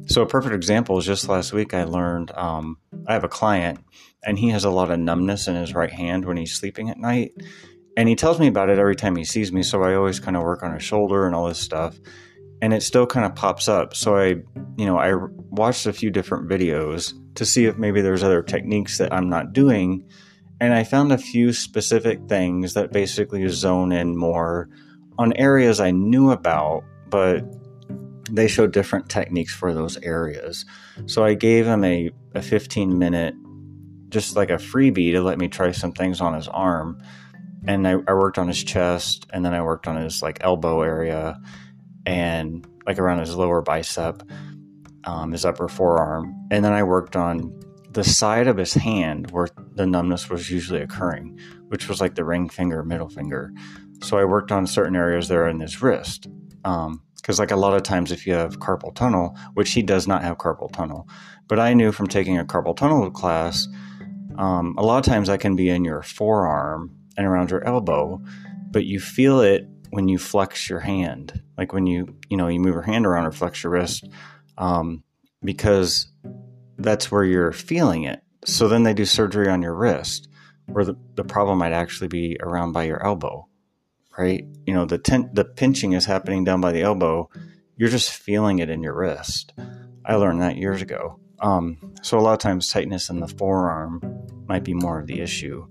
so 0.07 0.22
a 0.22 0.27
perfect 0.27 0.55
example 0.55 0.98
is 0.98 1.05
just 1.05 1.29
last 1.29 1.53
week 1.53 1.74
I 1.74 1.84
learned 1.84 2.31
um, 2.31 2.77
I 3.07 3.13
have 3.13 3.24
a 3.24 3.29
client 3.29 3.79
and 4.24 4.38
he 4.38 4.50
has 4.50 4.63
a 4.63 4.69
lot 4.69 4.91
of 4.91 5.00
numbness 5.00 5.48
in 5.48 5.55
his 5.55 5.74
right 5.74 5.91
hand 5.91 6.25
when 6.25 6.38
he's 6.38 6.53
sleeping 6.53 6.89
at 6.89 6.98
night, 6.98 7.34
and 7.95 8.10
he 8.10 8.15
tells 8.15 8.39
me 8.39 8.48
about 8.48 8.69
it 8.69 8.79
every 8.79 8.95
time 8.95 9.15
he 9.15 9.24
sees 9.24 9.51
me. 9.51 9.62
So 9.62 9.84
I 9.84 9.93
always 9.93 10.19
kind 10.19 10.36
of 10.36 10.41
work 10.41 10.63
on 10.63 10.74
his 10.74 10.84
shoulder 10.84 11.27
and 11.27 11.36
all 11.36 11.48
this 11.48 11.60
stuff. 11.60 11.95
And 12.62 12.74
it 12.74 12.83
still 12.83 13.05
kind 13.05 13.25
of 13.25 13.35
pops 13.35 13.67
up. 13.67 13.95
So 13.95 14.15
I, 14.17 14.35
you 14.77 14.85
know, 14.85 14.97
I 14.97 15.13
watched 15.50 15.85
a 15.85 15.93
few 15.93 16.09
different 16.09 16.50
videos 16.50 17.13
to 17.35 17.45
see 17.45 17.65
if 17.65 17.77
maybe 17.77 18.01
there's 18.01 18.24
other 18.24 18.41
techniques 18.41 18.97
that 18.97 19.13
I'm 19.13 19.29
not 19.29 19.53
doing. 19.53 20.07
And 20.62 20.74
I 20.74 20.83
found 20.83 21.12
a 21.12 21.17
few 21.17 21.51
specific 21.51 22.19
things 22.27 22.74
that 22.74 22.91
basically 22.91 23.47
zone 23.50 23.91
in 23.91 24.17
more 24.17 24.69
on 25.17 25.33
areas 25.33 25.79
I 25.79 25.91
knew 25.91 26.31
about, 26.31 26.83
but 27.09 27.43
they 28.31 28.47
show 28.47 28.67
different 28.67 29.09
techniques 29.09 29.53
for 29.53 29.74
those 29.74 29.97
areas. 29.97 30.65
So 31.05 31.24
I 31.24 31.33
gave 31.33 31.65
him 31.65 31.83
a, 31.83 32.09
a 32.33 32.41
15 32.41 32.97
minute, 32.97 33.35
just 34.09 34.35
like 34.35 34.50
a 34.50 34.53
freebie 34.53 35.12
to 35.12 35.21
let 35.21 35.38
me 35.38 35.47
try 35.47 35.71
some 35.71 35.91
things 35.91 36.21
on 36.21 36.33
his 36.33 36.47
arm. 36.47 37.01
And 37.67 37.88
I, 37.88 37.97
I 38.07 38.13
worked 38.13 38.38
on 38.38 38.47
his 38.47 38.63
chest 38.63 39.25
and 39.33 39.43
then 39.43 39.53
I 39.53 39.62
worked 39.62 39.88
on 39.88 39.97
his 39.97 40.21
like 40.21 40.38
elbow 40.41 40.81
area 40.81 41.39
and 42.05 42.65
like 42.85 43.00
around 43.00 43.19
his 43.19 43.35
lower 43.35 43.62
bicep, 43.62 44.24
um, 45.05 45.31
his 45.31 45.45
upper 45.45 45.67
forearm. 45.67 46.35
And 46.51 46.63
then 46.63 46.74
I 46.74 46.83
worked 46.83 47.15
on 47.15 47.59
the 47.91 48.03
side 48.03 48.47
of 48.47 48.57
his 48.57 48.74
hand 48.74 49.31
where 49.31 49.47
the 49.74 49.85
numbness 49.85 50.29
was 50.29 50.50
usually 50.50 50.81
occurring, 50.81 51.39
which 51.67 51.88
was 51.88 52.01
like 52.01 52.15
the 52.15 52.25
ring 52.25 52.50
finger, 52.50 52.83
middle 52.83 53.09
finger. 53.09 53.53
So 54.03 54.17
I 54.17 54.25
worked 54.25 54.51
on 54.51 54.67
certain 54.67 54.95
areas 54.95 55.27
there 55.27 55.47
in 55.47 55.59
his 55.59 55.81
wrist. 55.81 56.27
Um, 56.63 57.01
because 57.25 57.39
like 57.39 57.50
a 57.50 57.55
lot 57.55 57.74
of 57.74 57.81
times 57.81 58.12
if 58.12 58.27
you 58.27 58.33
have 58.33 58.59
carpal 58.59 58.93
tunnel 58.93 59.35
which 59.55 59.71
he 59.71 59.81
does 59.81 60.07
not 60.07 60.21
have 60.21 60.38
carpal 60.38 60.71
tunnel 60.71 61.07
but 61.47 61.59
i 61.59 61.74
knew 61.74 61.91
from 61.91 62.05
taking 62.05 62.38
a 62.38 62.45
carpal 62.45 62.77
tunnel 62.77 63.09
class 63.09 63.67
um, 64.38 64.75
a 64.77 64.83
lot 64.83 65.00
of 65.00 65.05
times 65.05 65.27
that 65.27 65.39
can 65.39 65.55
be 65.55 65.69
in 65.69 65.83
your 65.83 66.03
forearm 66.03 66.95
and 67.17 67.25
around 67.25 67.50
your 67.50 67.63
elbow 67.63 68.21
but 68.69 68.85
you 68.85 69.00
feel 69.00 69.39
it 69.39 69.67
when 69.96 70.08
you 70.08 70.18
flex 70.18 70.70
your 70.70 70.82
hand 70.82 71.42
like 71.58 71.74
when 71.74 71.88
you 71.88 72.16
you 72.30 72.38
know 72.38 72.48
you 72.48 72.60
move 72.60 72.74
your 72.74 72.82
hand 72.82 73.06
around 73.06 73.25
or 73.25 73.32
flex 73.32 73.64
your 73.64 73.72
wrist 73.72 74.08
um, 74.58 75.04
because 75.44 76.08
that's 76.78 77.12
where 77.12 77.24
you're 77.24 77.52
feeling 77.52 78.04
it 78.04 78.22
so 78.46 78.68
then 78.68 78.84
they 78.84 78.94
do 78.94 79.06
surgery 79.06 79.50
on 79.50 79.62
your 79.62 79.74
wrist 79.74 80.28
where 80.68 80.86
the, 80.86 80.96
the 81.16 81.24
problem 81.24 81.58
might 81.58 81.72
actually 81.72 82.08
be 82.08 82.38
around 82.42 82.72
by 82.72 82.84
your 82.84 83.04
elbow 83.06 83.48
right? 84.18 84.46
You 84.66 84.74
know, 84.74 84.86
the 84.86 84.98
ten- 84.98 85.30
the 85.34 85.46
pinching 85.46 85.94
is 85.94 86.06
happening 86.06 86.44
down 86.44 86.62
by 86.62 86.72
the 86.72 86.82
elbow. 86.82 87.30
You're 87.78 87.90
just 87.90 88.12
feeling 88.12 88.60
it 88.60 88.70
in 88.70 88.82
your 88.82 88.96
wrist. 88.96 89.54
I 90.06 90.16
learned 90.16 90.42
that 90.42 90.58
years 90.58 90.82
ago. 90.82 91.20
Um, 91.40 91.94
so 92.02 92.18
a 92.18 92.22
lot 92.22 92.34
of 92.34 92.40
times 92.40 92.70
tightness 92.70 93.10
in 93.10 93.20
the 93.20 93.28
forearm 93.28 94.02
might 94.48 94.64
be 94.64 94.74
more 94.74 95.00
of 95.00 95.08
the 95.08 95.20
issue. 95.20 95.68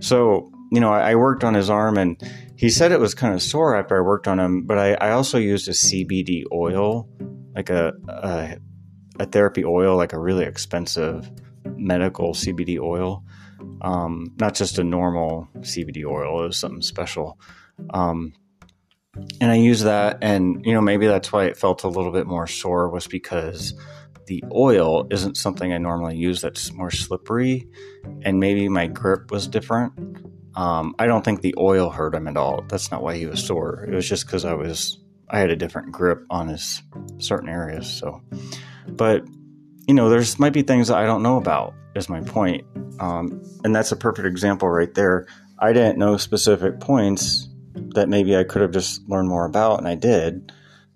So 0.00 0.52
you 0.70 0.80
know, 0.80 0.92
I, 0.92 1.12
I 1.12 1.14
worked 1.16 1.44
on 1.44 1.54
his 1.54 1.68
arm, 1.68 1.98
and 1.98 2.20
he 2.56 2.70
said 2.70 2.92
it 2.92 3.00
was 3.00 3.14
kind 3.14 3.34
of 3.34 3.42
sore 3.42 3.76
after 3.76 3.96
I 3.96 4.00
worked 4.00 4.28
on 4.28 4.38
him. 4.38 4.66
But 4.66 4.78
I, 4.78 4.94
I 4.94 5.10
also 5.10 5.38
used 5.38 5.68
a 5.68 5.72
CBD 5.72 6.44
oil, 6.52 7.08
like 7.54 7.70
a, 7.70 7.92
a 8.08 8.56
a 9.20 9.26
therapy 9.26 9.64
oil, 9.64 9.96
like 9.96 10.12
a 10.12 10.18
really 10.18 10.44
expensive 10.44 11.30
medical 11.76 12.32
CBD 12.32 12.80
oil, 12.80 13.22
um, 13.82 14.34
not 14.38 14.54
just 14.54 14.78
a 14.78 14.84
normal 14.84 15.48
CBD 15.58 16.04
oil. 16.06 16.44
It 16.44 16.48
was 16.48 16.58
something 16.58 16.82
special. 16.82 17.38
Um, 17.90 18.32
and 19.40 19.50
I 19.50 19.56
use 19.56 19.82
that, 19.82 20.18
and 20.22 20.64
you 20.64 20.72
know 20.72 20.80
maybe 20.80 21.06
that's 21.06 21.32
why 21.32 21.44
it 21.44 21.56
felt 21.56 21.84
a 21.84 21.88
little 21.88 22.12
bit 22.12 22.26
more 22.26 22.46
sore 22.46 22.88
was 22.88 23.06
because 23.06 23.74
the 24.26 24.44
oil 24.52 25.06
isn't 25.10 25.36
something 25.36 25.72
I 25.72 25.78
normally 25.78 26.16
use. 26.16 26.40
That's 26.40 26.72
more 26.72 26.90
slippery, 26.90 27.68
and 28.22 28.38
maybe 28.38 28.68
my 28.68 28.86
grip 28.86 29.30
was 29.30 29.48
different. 29.48 30.09
Um, 30.54 30.94
I 30.98 31.06
don't 31.06 31.24
think 31.24 31.42
the 31.42 31.54
oil 31.58 31.90
hurt 31.90 32.14
him 32.14 32.26
at 32.28 32.36
all. 32.36 32.64
That's 32.68 32.90
not 32.90 33.02
why 33.02 33.16
he 33.16 33.26
was 33.26 33.44
sore. 33.44 33.84
It 33.88 33.94
was 33.94 34.08
just 34.08 34.26
because 34.26 34.44
I 34.44 34.54
was 34.54 34.98
I 35.28 35.38
had 35.38 35.50
a 35.50 35.56
different 35.56 35.92
grip 35.92 36.24
on 36.28 36.48
his 36.48 36.82
certain 37.18 37.48
areas. 37.48 37.88
So, 37.88 38.22
but 38.88 39.24
you 39.86 39.94
know, 39.94 40.08
there's 40.08 40.38
might 40.38 40.52
be 40.52 40.62
things 40.62 40.88
that 40.88 40.98
I 40.98 41.06
don't 41.06 41.22
know 41.22 41.36
about. 41.36 41.74
Is 41.94 42.08
my 42.08 42.20
point, 42.20 42.64
um, 43.00 43.42
and 43.64 43.74
that's 43.74 43.90
a 43.90 43.96
perfect 43.96 44.26
example 44.26 44.68
right 44.68 44.94
there. 44.94 45.26
I 45.58 45.72
didn't 45.72 45.98
know 45.98 46.16
specific 46.16 46.78
points 46.78 47.48
that 47.94 48.08
maybe 48.08 48.36
I 48.36 48.44
could 48.44 48.62
have 48.62 48.70
just 48.70 49.08
learned 49.08 49.28
more 49.28 49.44
about, 49.44 49.78
and 49.78 49.88
I 49.88 49.96
did. 49.96 50.52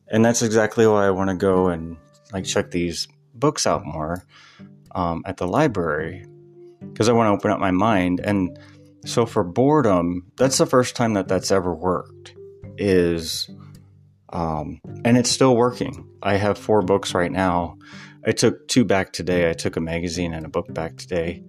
And 0.08 0.24
that's 0.24 0.42
exactly 0.42 0.86
why 0.86 1.06
I 1.06 1.10
want 1.10 1.30
to 1.30 1.36
go 1.36 1.68
and 1.68 1.96
like 2.32 2.44
check 2.44 2.70
these 2.70 3.08
books 3.34 3.66
out 3.66 3.84
more 3.84 4.24
um, 4.94 5.22
at 5.26 5.36
the 5.36 5.46
library 5.46 6.26
because 6.92 7.08
I 7.08 7.12
want 7.12 7.28
to 7.28 7.32
open 7.32 7.50
up 7.50 7.58
my 7.58 7.70
mind. 7.70 8.20
And 8.20 8.58
so 9.04 9.26
for 9.26 9.44
boredom, 9.44 10.30
that's 10.36 10.58
the 10.58 10.66
first 10.66 10.96
time 10.96 11.14
that 11.14 11.28
that's 11.28 11.50
ever 11.50 11.74
worked. 11.74 12.34
Is 12.76 13.48
um, 14.30 14.80
and 15.04 15.16
it's 15.16 15.30
still 15.30 15.56
working. 15.56 16.08
I 16.22 16.36
have 16.36 16.58
four 16.58 16.82
books 16.82 17.14
right 17.14 17.30
now. 17.30 17.78
I 18.26 18.32
took 18.32 18.66
two 18.68 18.84
back 18.84 19.12
today. 19.12 19.48
I 19.48 19.52
took 19.52 19.76
a 19.76 19.80
magazine 19.80 20.34
and 20.34 20.44
a 20.44 20.48
book 20.48 20.72
back 20.74 20.96
today. 20.96 21.44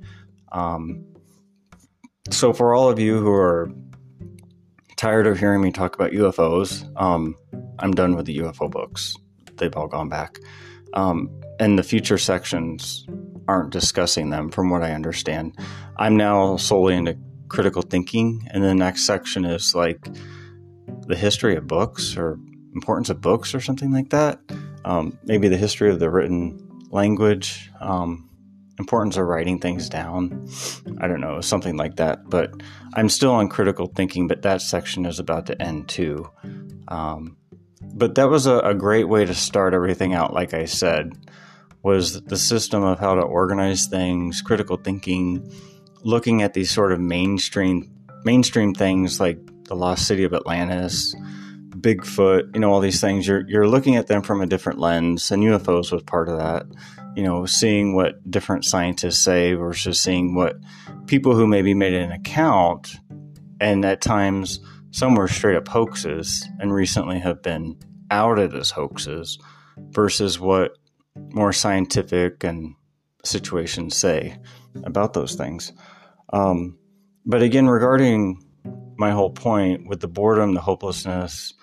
Um, 0.51 1.05
so 2.29 2.53
for 2.53 2.75
all 2.75 2.89
of 2.89 2.99
you 2.99 3.19
who 3.19 3.31
are 3.31 3.71
tired 4.95 5.27
of 5.27 5.39
hearing 5.39 5.61
me 5.61 5.71
talk 5.71 5.95
about 5.95 6.11
UFOs. 6.11 6.89
Um, 6.99 7.35
I'm 7.79 7.91
done 7.91 8.15
with 8.15 8.25
the 8.25 8.37
UFO 8.39 8.69
books. 8.69 9.15
They've 9.57 9.75
all 9.75 9.87
gone 9.87 10.09
back. 10.09 10.39
Um, 10.93 11.29
and 11.59 11.77
the 11.77 11.83
future 11.83 12.17
sections 12.17 13.05
aren't 13.47 13.71
discussing 13.71 14.29
them, 14.29 14.49
from 14.49 14.69
what 14.69 14.83
I 14.83 14.91
understand. 14.91 15.57
I'm 15.97 16.17
now 16.17 16.57
solely 16.57 16.95
into 16.95 17.17
critical 17.47 17.81
thinking, 17.81 18.47
and 18.51 18.63
the 18.63 18.75
next 18.75 19.05
section 19.05 19.45
is 19.45 19.75
like 19.75 20.07
the 21.07 21.15
history 21.15 21.55
of 21.55 21.67
books 21.67 22.17
or 22.17 22.39
importance 22.73 23.09
of 23.09 23.21
books 23.21 23.55
or 23.55 23.61
something 23.61 23.91
like 23.91 24.09
that. 24.09 24.39
Um, 24.83 25.17
maybe 25.23 25.47
the 25.47 25.57
history 25.57 25.89
of 25.89 25.99
the 25.99 26.09
written 26.09 26.59
language. 26.91 27.71
Um, 27.79 28.29
importance 28.77 29.17
of 29.17 29.25
writing 29.25 29.59
things 29.59 29.89
down. 29.89 30.47
I 30.99 31.07
don't 31.07 31.21
know, 31.21 31.41
something 31.41 31.77
like 31.77 31.95
that. 31.97 32.29
But 32.29 32.51
I'm 32.93 33.09
still 33.09 33.31
on 33.31 33.49
critical 33.49 33.87
thinking, 33.87 34.27
but 34.27 34.41
that 34.41 34.61
section 34.61 35.05
is 35.05 35.19
about 35.19 35.45
to 35.47 35.61
end 35.61 35.87
too. 35.87 36.29
Um, 36.87 37.37
but 37.81 38.15
that 38.15 38.29
was 38.29 38.45
a, 38.45 38.59
a, 38.59 38.73
great 38.73 39.05
way 39.05 39.25
to 39.25 39.33
start 39.33 39.73
everything 39.73 40.13
out, 40.13 40.33
like 40.33 40.53
I 40.53 40.65
said, 40.65 41.13
was 41.81 42.21
the 42.23 42.37
system 42.37 42.83
of 42.83 42.99
how 42.99 43.15
to 43.15 43.21
organize 43.21 43.87
things, 43.87 44.41
critical 44.41 44.77
thinking, 44.77 45.51
looking 46.05 46.41
at 46.41 46.53
these 46.53 46.71
sort 46.71 46.93
of 46.93 46.99
mainstream 47.01 47.91
mainstream 48.23 48.73
things 48.73 49.19
like 49.19 49.37
the 49.65 49.75
lost 49.75 50.07
city 50.07 50.23
of 50.23 50.33
Atlantis, 50.33 51.13
Bigfoot, 51.71 52.53
you 52.55 52.61
know, 52.61 52.71
all 52.71 52.79
these 52.79 53.01
things. 53.01 53.27
You're 53.27 53.45
you're 53.49 53.67
looking 53.67 53.97
at 53.97 54.07
them 54.07 54.21
from 54.21 54.39
a 54.39 54.47
different 54.47 54.79
lens, 54.79 55.29
and 55.31 55.43
UFOs 55.43 55.91
was 55.91 56.03
part 56.03 56.29
of 56.29 56.37
that 56.37 56.65
you 57.15 57.23
know, 57.23 57.45
seeing 57.45 57.95
what 57.95 58.29
different 58.29 58.65
scientists 58.65 59.19
say 59.19 59.53
versus 59.53 59.99
seeing 59.99 60.35
what 60.35 60.57
people 61.07 61.33
who 61.33 61.47
maybe 61.47 61.73
made 61.73 61.93
an 61.93 62.11
account 62.11 62.97
and 63.61 63.85
at 63.85 64.01
times 64.01 64.59
some 64.91 65.15
were 65.15 65.27
straight 65.27 65.55
up 65.55 65.67
hoaxes 65.67 66.47
and 66.59 66.73
recently 66.73 67.19
have 67.19 67.41
been 67.41 67.77
outed 68.11 68.53
as 68.53 68.69
hoaxes 68.69 69.39
versus 69.91 70.39
what 70.39 70.77
more 71.31 71.53
scientific 71.53 72.43
and 72.43 72.75
situations 73.23 73.95
say 73.95 74.37
about 74.83 75.13
those 75.13 75.35
things. 75.35 75.71
Um, 76.35 76.77
but 77.25 77.41
again, 77.41 77.67
regarding 77.67 78.43
my 78.97 79.11
whole 79.11 79.29
point 79.29 79.87
with 79.87 80.01
the 80.01 80.09
boredom, 80.09 80.53
the 80.53 80.59
hopelessness, 80.59 81.53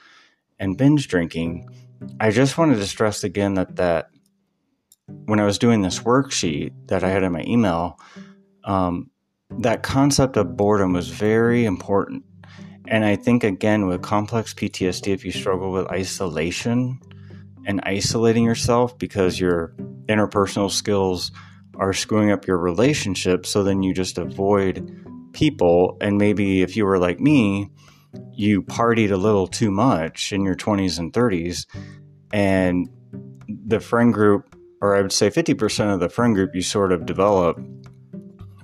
and 0.59 0.79
binge 0.79 1.09
drinking, 1.09 1.69
I 2.19 2.31
just 2.31 2.57
wanted 2.57 2.77
to 2.77 2.87
stress 2.87 3.23
again 3.23 3.55
that 3.55 3.77
that 3.77 4.09
when 5.27 5.41
I 5.41 5.45
was 5.45 5.59
doing 5.59 5.83
this 5.83 5.99
worksheet 5.99 6.73
that 6.87 7.05
I 7.05 7.11
had 7.11 7.23
in 7.23 7.33
my 7.33 7.45
email, 7.47 8.01
um, 8.65 9.11
that 9.59 9.83
concept 9.83 10.39
of 10.39 10.57
boredom 10.57 10.95
was 10.95 11.09
very 11.09 11.67
important. 11.67 12.25
And 12.89 13.05
I 13.05 13.17
think, 13.17 13.45
again, 13.45 13.87
with 13.87 14.01
complex 14.01 14.55
PTSD, 14.55 15.13
if 15.13 15.25
you 15.25 15.33
struggle 15.33 15.71
with 15.71 15.87
isolation 15.89 16.99
and 17.67 17.81
isolating 17.85 18.45
yourself 18.45 18.99
because 18.99 19.39
your 19.39 19.75
interpersonal 20.09 20.71
skills 20.71 21.31
are 21.77 21.93
screwing 21.93 22.31
up 22.31 22.47
your 22.47 22.59
relationship, 22.59 23.47
so 23.47 23.63
then 23.63 23.83
you 23.83 23.95
just 23.95 24.19
avoid 24.19 25.31
people. 25.33 25.97
And 26.01 26.19
maybe 26.19 26.63
if 26.63 26.77
you 26.77 26.85
were 26.85 26.99
like 26.99 27.21
me, 27.21 27.71
you 28.33 28.63
partied 28.63 29.11
a 29.11 29.17
little 29.17 29.47
too 29.47 29.71
much 29.71 30.33
in 30.33 30.45
your 30.45 30.55
20s 30.55 30.99
and 30.99 31.13
30s, 31.13 31.67
and 32.33 32.89
the 33.67 33.81
friend 33.81 34.13
group 34.13 34.55
or 34.83 34.97
I 34.97 35.01
would 35.01 35.13
say 35.13 35.31
50% 35.31 35.95
of 35.95 36.01
the 36.01 36.09
friend 36.09 36.35
group 36.35 36.55
you 36.55 36.61
sort 36.61 36.93
of 36.93 37.07
develop 37.07 37.57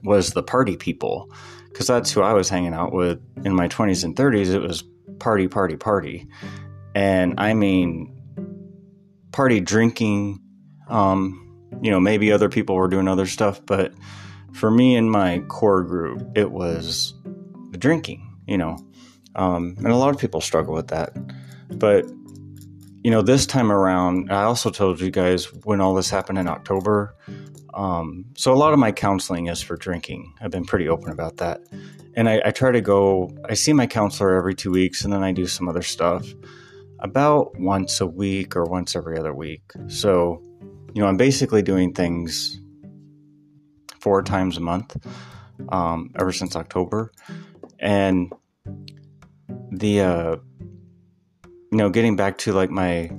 was 0.02 0.32
the 0.32 0.42
party 0.42 0.76
people, 0.76 1.30
because 1.68 1.86
that's 1.86 2.10
who 2.10 2.22
I 2.22 2.32
was 2.32 2.48
hanging 2.48 2.74
out 2.74 2.92
with 2.92 3.20
in 3.44 3.54
my 3.54 3.68
20s 3.68 4.04
and 4.04 4.16
30s. 4.16 4.52
It 4.52 4.58
was 4.58 4.82
party, 5.20 5.46
party, 5.46 5.76
party. 5.76 6.26
And 6.94 7.38
I 7.38 7.54
mean, 7.54 8.16
party 9.30 9.60
drinking, 9.60 10.40
um, 10.88 11.48
you 11.82 11.90
know, 11.90 12.00
maybe 12.00 12.32
other 12.32 12.48
people 12.48 12.76
were 12.76 12.88
doing 12.88 13.08
other 13.08 13.26
stuff, 13.26 13.64
but 13.64 13.92
for 14.52 14.70
me 14.70 14.96
and 14.96 15.10
my 15.10 15.40
core 15.48 15.82
group, 15.82 16.37
it 16.37 16.50
was 16.50 17.14
the 17.70 17.78
drinking, 17.78 18.37
you 18.46 18.58
know. 18.58 18.78
Um, 19.34 19.75
and 19.78 19.88
a 19.88 19.96
lot 19.96 20.14
of 20.14 20.20
people 20.20 20.40
struggle 20.40 20.75
with 20.75 20.88
that. 20.88 21.12
But 21.70 22.06
you 23.04 23.10
know, 23.10 23.22
this 23.22 23.46
time 23.46 23.70
around, 23.70 24.30
I 24.32 24.42
also 24.42 24.70
told 24.70 25.00
you 25.00 25.10
guys 25.10 25.46
when 25.64 25.80
all 25.80 25.94
this 25.94 26.10
happened 26.10 26.38
in 26.38 26.48
October. 26.48 27.14
Um, 27.72 28.25
so 28.37 28.52
a 28.52 28.56
lot 28.56 28.72
of 28.72 28.78
my 28.78 28.90
counseling 28.90 29.46
is 29.46 29.62
for 29.62 29.76
drinking. 29.76 30.34
I've 30.40 30.50
been 30.50 30.64
pretty 30.64 30.88
open 30.88 31.12
about 31.12 31.37
that. 31.37 31.60
And 32.14 32.28
I, 32.28 32.42
I 32.44 32.50
try 32.50 32.72
to 32.72 32.80
go, 32.80 33.30
I 33.48 33.54
see 33.54 33.72
my 33.72 33.87
counselor 33.87 34.34
every 34.34 34.54
two 34.54 34.72
weeks 34.72 35.04
and 35.04 35.12
then 35.12 35.22
I 35.22 35.32
do 35.32 35.46
some 35.46 35.68
other 35.68 35.82
stuff 35.82 36.26
about 36.98 37.58
once 37.58 38.00
a 38.00 38.06
week 38.06 38.56
or 38.56 38.64
once 38.64 38.96
every 38.96 39.16
other 39.16 39.32
week. 39.32 39.62
So, 39.87 40.42
you 40.99 41.05
know, 41.05 41.09
I'm 41.09 41.17
basically 41.17 41.62
doing 41.62 41.95
things 41.95 42.61
four 44.00 44.21
times 44.21 44.57
a 44.57 44.61
month 44.61 44.97
um, 45.69 46.11
ever 46.19 46.33
since 46.33 46.57
October. 46.57 47.12
And 47.78 48.33
the, 49.71 50.00
uh, 50.00 50.37
you 51.45 51.78
know, 51.78 51.88
getting 51.88 52.17
back 52.17 52.37
to 52.38 52.52
like 52.52 52.71
my 52.71 53.12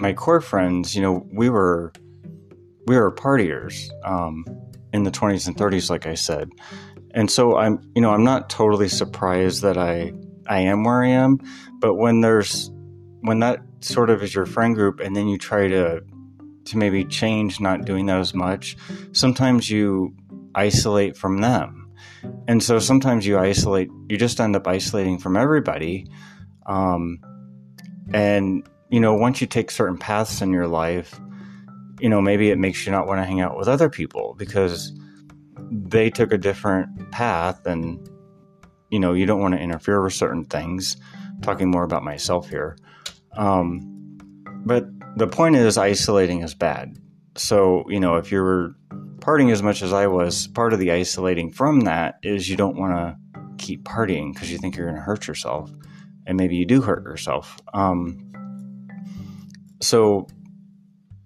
my 0.00 0.14
core 0.14 0.40
friends, 0.40 0.96
you 0.96 1.00
know, 1.00 1.24
we 1.32 1.48
were 1.48 1.92
we 2.88 2.96
were 2.96 3.14
partiers 3.14 3.88
um, 4.04 4.44
in 4.92 5.04
the 5.04 5.12
20s 5.12 5.46
and 5.46 5.56
30s, 5.56 5.88
like 5.88 6.08
I 6.08 6.14
said, 6.14 6.50
and 7.12 7.30
so 7.30 7.56
I'm, 7.56 7.88
you 7.94 8.02
know, 8.02 8.10
I'm 8.10 8.24
not 8.24 8.50
totally 8.50 8.88
surprised 8.88 9.62
that 9.62 9.78
I 9.78 10.12
I 10.48 10.58
am 10.58 10.82
where 10.82 11.04
I 11.04 11.10
am, 11.10 11.38
but 11.78 11.94
when 11.94 12.20
there's 12.20 12.68
when 13.20 13.38
that 13.38 13.60
sort 13.78 14.10
of 14.10 14.24
is 14.24 14.34
your 14.34 14.44
friend 14.44 14.74
group, 14.74 14.98
and 14.98 15.14
then 15.14 15.28
you 15.28 15.38
try 15.38 15.68
to 15.68 16.02
to 16.66 16.78
maybe 16.78 17.04
change 17.04 17.60
not 17.60 17.84
doing 17.84 18.06
that 18.06 18.18
as 18.18 18.34
much, 18.34 18.76
sometimes 19.12 19.70
you 19.70 20.14
isolate 20.54 21.16
from 21.16 21.40
them, 21.40 21.92
and 22.48 22.62
so 22.62 22.78
sometimes 22.78 23.26
you 23.26 23.38
isolate, 23.38 23.88
you 24.08 24.16
just 24.16 24.40
end 24.40 24.56
up 24.56 24.66
isolating 24.66 25.18
from 25.18 25.36
everybody. 25.36 26.06
Um, 26.66 27.18
and, 28.12 28.66
you 28.90 29.00
know, 29.00 29.14
once 29.14 29.40
you 29.40 29.46
take 29.46 29.70
certain 29.70 29.98
paths 29.98 30.42
in 30.42 30.52
your 30.52 30.66
life, 30.66 31.18
you 32.00 32.08
know, 32.08 32.20
maybe 32.20 32.50
it 32.50 32.58
makes 32.58 32.84
you 32.84 32.92
not 32.92 33.06
want 33.06 33.20
to 33.20 33.24
hang 33.24 33.40
out 33.40 33.56
with 33.56 33.68
other 33.68 33.88
people 33.88 34.34
because 34.38 34.92
they 35.70 36.10
took 36.10 36.32
a 36.32 36.38
different 36.38 37.10
path 37.10 37.66
and, 37.66 38.08
you 38.90 39.00
know, 39.00 39.12
you 39.12 39.26
don't 39.26 39.40
want 39.40 39.54
to 39.54 39.60
interfere 39.60 40.02
with 40.02 40.12
certain 40.12 40.44
things. 40.44 40.96
Talking 41.42 41.70
more 41.70 41.84
about 41.84 42.02
myself 42.02 42.48
here. 42.48 42.76
Um, 43.36 43.80
but 44.64 44.84
the 45.16 45.26
point 45.26 45.56
is, 45.56 45.78
isolating 45.78 46.42
is 46.42 46.54
bad. 46.54 46.98
So, 47.36 47.84
you 47.88 48.00
know, 48.00 48.16
if 48.16 48.30
you're 48.30 48.74
partying 49.18 49.50
as 49.50 49.62
much 49.62 49.82
as 49.82 49.92
I 49.92 50.06
was, 50.06 50.46
part 50.48 50.72
of 50.72 50.78
the 50.78 50.92
isolating 50.92 51.50
from 51.50 51.80
that 51.80 52.16
is 52.22 52.48
you 52.48 52.56
don't 52.56 52.76
want 52.76 52.92
to 52.92 53.16
keep 53.58 53.84
partying 53.84 54.32
because 54.32 54.52
you 54.52 54.58
think 54.58 54.76
you're 54.76 54.86
going 54.86 54.96
to 54.96 55.02
hurt 55.02 55.26
yourself 55.26 55.70
and 56.26 56.36
maybe 56.36 56.56
you 56.56 56.66
do 56.66 56.82
hurt 56.82 57.02
yourself. 57.04 57.58
Um, 57.72 58.22
so, 59.80 60.26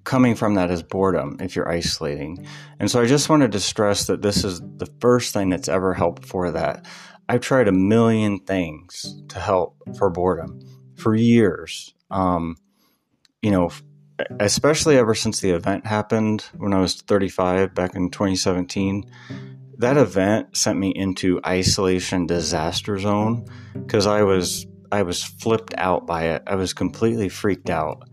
coming 0.04 0.35
from 0.35 0.54
that 0.54 0.70
is 0.70 0.82
boredom 0.82 1.37
if 1.40 1.54
you're 1.54 1.68
isolating. 1.68 2.47
And 2.78 2.90
so, 2.90 3.00
I 3.00 3.06
just 3.06 3.28
wanted 3.28 3.52
to 3.52 3.61
stress 3.61 4.06
that 4.06 4.23
this 4.23 4.44
is 4.44 4.61
the 4.61 4.88
first 5.00 5.32
thing 5.32 5.50
that's 5.50 5.68
ever 5.68 5.94
helped 5.94 6.25
for 6.25 6.52
that. 6.52 6.87
I've 7.28 7.40
tried 7.40 7.68
a 7.68 7.73
million 7.73 8.40
things 8.40 9.23
to 9.28 9.40
help 9.40 9.76
for 9.97 10.11
boredom 10.11 10.61
for 10.97 11.14
years. 11.14 11.94
Um, 12.11 12.56
you 13.42 13.50
know, 13.50 13.70
especially 14.38 14.97
ever 14.97 15.14
since 15.14 15.40
the 15.40 15.50
event 15.50 15.87
happened 15.87 16.42
when 16.56 16.73
I 16.73 16.80
was 16.80 17.00
35 17.00 17.75
back 17.75 17.94
in 17.94 18.11
2017 18.11 19.11
that 19.80 19.97
event 19.97 20.54
sent 20.54 20.78
me 20.78 20.92
into 20.94 21.40
isolation 21.44 22.26
disaster 22.26 22.99
zone 22.99 23.47
because 23.75 24.06
I 24.06 24.23
was 24.23 24.66
I 24.92 25.02
was 25.02 25.23
flipped 25.23 25.73
out 25.78 26.06
by 26.06 26.25
it. 26.25 26.42
I 26.47 26.56
was 26.56 26.75
completely 26.75 27.30
freaked 27.30 27.70
out. 27.70 28.06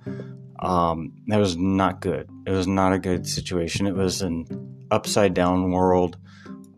Um, 0.59 1.11
that 1.27 1.39
was 1.39 1.57
not 1.57 1.99
good. 1.99 2.29
It 2.45 2.51
was 2.51 2.67
not 2.67 2.93
a 2.93 2.99
good 2.99 3.27
situation. 3.27 3.85
It 3.85 3.95
was 3.95 4.21
an 4.21 4.45
upside 4.91 5.33
down 5.33 5.71
world. 5.71 6.17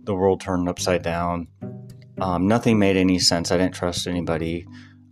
The 0.05 0.15
world 0.15 0.41
turned 0.41 0.67
upside 0.67 1.03
down. 1.03 1.49
Um, 2.19 2.47
nothing 2.47 2.79
made 2.79 2.97
any 2.97 3.19
sense. 3.19 3.51
I 3.51 3.57
didn't 3.57 3.75
trust 3.75 4.07
anybody. 4.07 4.65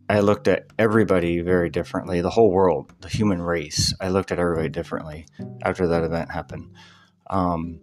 I 0.09 0.21
looked 0.21 0.47
at 0.47 0.67
everybody 0.79 1.41
very 1.41 1.69
differently. 1.69 2.21
The 2.21 2.29
whole 2.29 2.51
world, 2.51 2.93
the 3.01 3.09
human 3.09 3.41
race, 3.41 3.93
I 3.99 4.07
looked 4.09 4.31
at 4.31 4.39
everybody 4.39 4.69
differently 4.69 5.25
after 5.63 5.87
that 5.87 6.03
event 6.03 6.31
happened. 6.31 6.73
Um, 7.29 7.81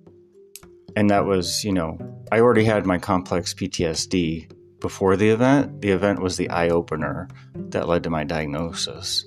and 0.96 1.10
that 1.10 1.26
was, 1.26 1.64
you 1.64 1.72
know, 1.72 1.98
I 2.32 2.40
already 2.40 2.64
had 2.64 2.86
my 2.86 2.98
complex 2.98 3.52
PTSD 3.52 4.50
before 4.80 5.16
the 5.16 5.30
event. 5.30 5.82
The 5.82 5.90
event 5.90 6.20
was 6.20 6.36
the 6.36 6.48
eye 6.50 6.68
opener 6.68 7.28
that 7.54 7.88
led 7.88 8.04
to 8.04 8.10
my 8.10 8.24
diagnosis. 8.24 9.26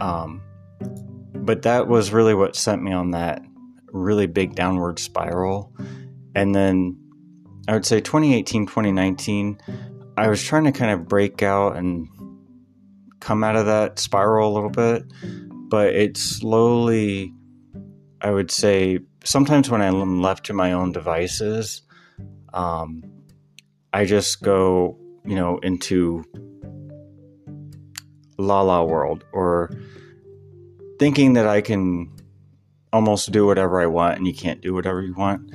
Um, 0.00 0.42
but 1.34 1.62
that 1.62 1.88
was 1.88 2.12
really 2.12 2.34
what 2.34 2.54
sent 2.54 2.82
me 2.82 2.92
on 2.92 3.10
that 3.12 3.42
really 3.92 4.26
big 4.26 4.54
downward 4.54 4.98
spiral. 4.98 5.72
And 6.34 6.54
then 6.54 6.98
I 7.66 7.72
would 7.72 7.86
say 7.86 8.00
2018, 8.00 8.66
2019, 8.66 9.58
I 10.16 10.28
was 10.28 10.42
trying 10.42 10.64
to 10.64 10.72
kind 10.72 10.92
of 10.92 11.08
break 11.08 11.42
out 11.42 11.76
and 11.76 12.08
come 13.20 13.42
out 13.42 13.56
of 13.56 13.66
that 13.66 13.98
spiral 13.98 14.52
a 14.52 14.54
little 14.54 14.70
bit, 14.70 15.04
but 15.68 15.88
it 15.88 16.16
slowly, 16.16 17.32
I 18.20 18.30
would 18.30 18.50
say, 18.50 19.00
sometimes 19.24 19.70
when 19.70 19.82
I'm 19.82 20.22
left 20.22 20.46
to 20.46 20.52
my 20.52 20.72
own 20.72 20.92
devices, 20.92 21.82
um, 22.52 23.02
I 23.92 24.04
just 24.04 24.42
go, 24.42 24.98
you 25.24 25.34
know, 25.34 25.58
into 25.58 26.24
la 28.38 28.60
la 28.60 28.82
world 28.84 29.24
or 29.32 29.70
thinking 30.98 31.32
that 31.32 31.46
I 31.46 31.60
can 31.60 32.12
almost 32.92 33.32
do 33.32 33.46
whatever 33.46 33.80
I 33.80 33.86
want 33.86 34.18
and 34.18 34.26
you 34.26 34.34
can't 34.34 34.60
do 34.60 34.74
whatever 34.74 35.02
you 35.02 35.14
want. 35.14 35.52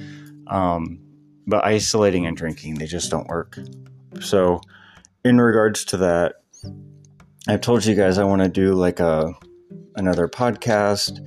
Um, 0.47 0.99
but 1.47 1.63
isolating 1.63 2.25
and 2.25 2.35
drinking, 2.35 2.75
they 2.75 2.85
just 2.85 3.09
don't 3.09 3.27
work. 3.27 3.57
So, 4.21 4.61
in 5.23 5.39
regards 5.39 5.85
to 5.85 5.97
that, 5.97 6.35
I've 7.47 7.61
told 7.61 7.85
you 7.85 7.95
guys 7.95 8.17
I 8.17 8.23
want 8.23 8.41
to 8.41 8.49
do 8.49 8.73
like 8.73 8.99
a 8.99 9.33
another 9.95 10.27
podcast, 10.27 11.25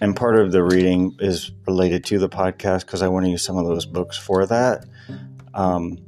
and 0.00 0.14
part 0.14 0.36
of 0.36 0.52
the 0.52 0.62
reading 0.62 1.16
is 1.20 1.52
related 1.66 2.04
to 2.06 2.18
the 2.18 2.28
podcast 2.28 2.86
because 2.86 3.02
I 3.02 3.08
want 3.08 3.26
to 3.26 3.30
use 3.30 3.44
some 3.44 3.56
of 3.56 3.66
those 3.66 3.86
books 3.86 4.16
for 4.16 4.46
that. 4.46 4.84
Um, 5.54 5.98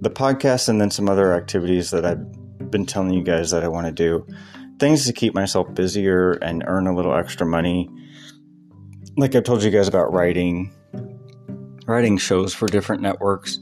the 0.00 0.10
podcast 0.10 0.68
and 0.68 0.80
then 0.80 0.90
some 0.90 1.08
other 1.08 1.32
activities 1.32 1.90
that 1.90 2.04
I've 2.04 2.70
been 2.70 2.86
telling 2.86 3.12
you 3.12 3.22
guys 3.22 3.50
that 3.50 3.64
I 3.64 3.68
want 3.68 3.86
to 3.86 3.92
do. 3.92 4.26
Things 4.78 5.06
to 5.06 5.12
keep 5.12 5.34
myself 5.34 5.72
busier 5.74 6.32
and 6.32 6.64
earn 6.66 6.86
a 6.86 6.94
little 6.94 7.14
extra 7.14 7.46
money. 7.46 7.88
Like 9.16 9.34
I've 9.34 9.44
told 9.44 9.62
you 9.62 9.70
guys 9.70 9.88
about 9.88 10.12
writing, 10.12 10.72
writing 11.86 12.18
shows 12.18 12.52
for 12.54 12.66
different 12.66 13.02
networks. 13.02 13.58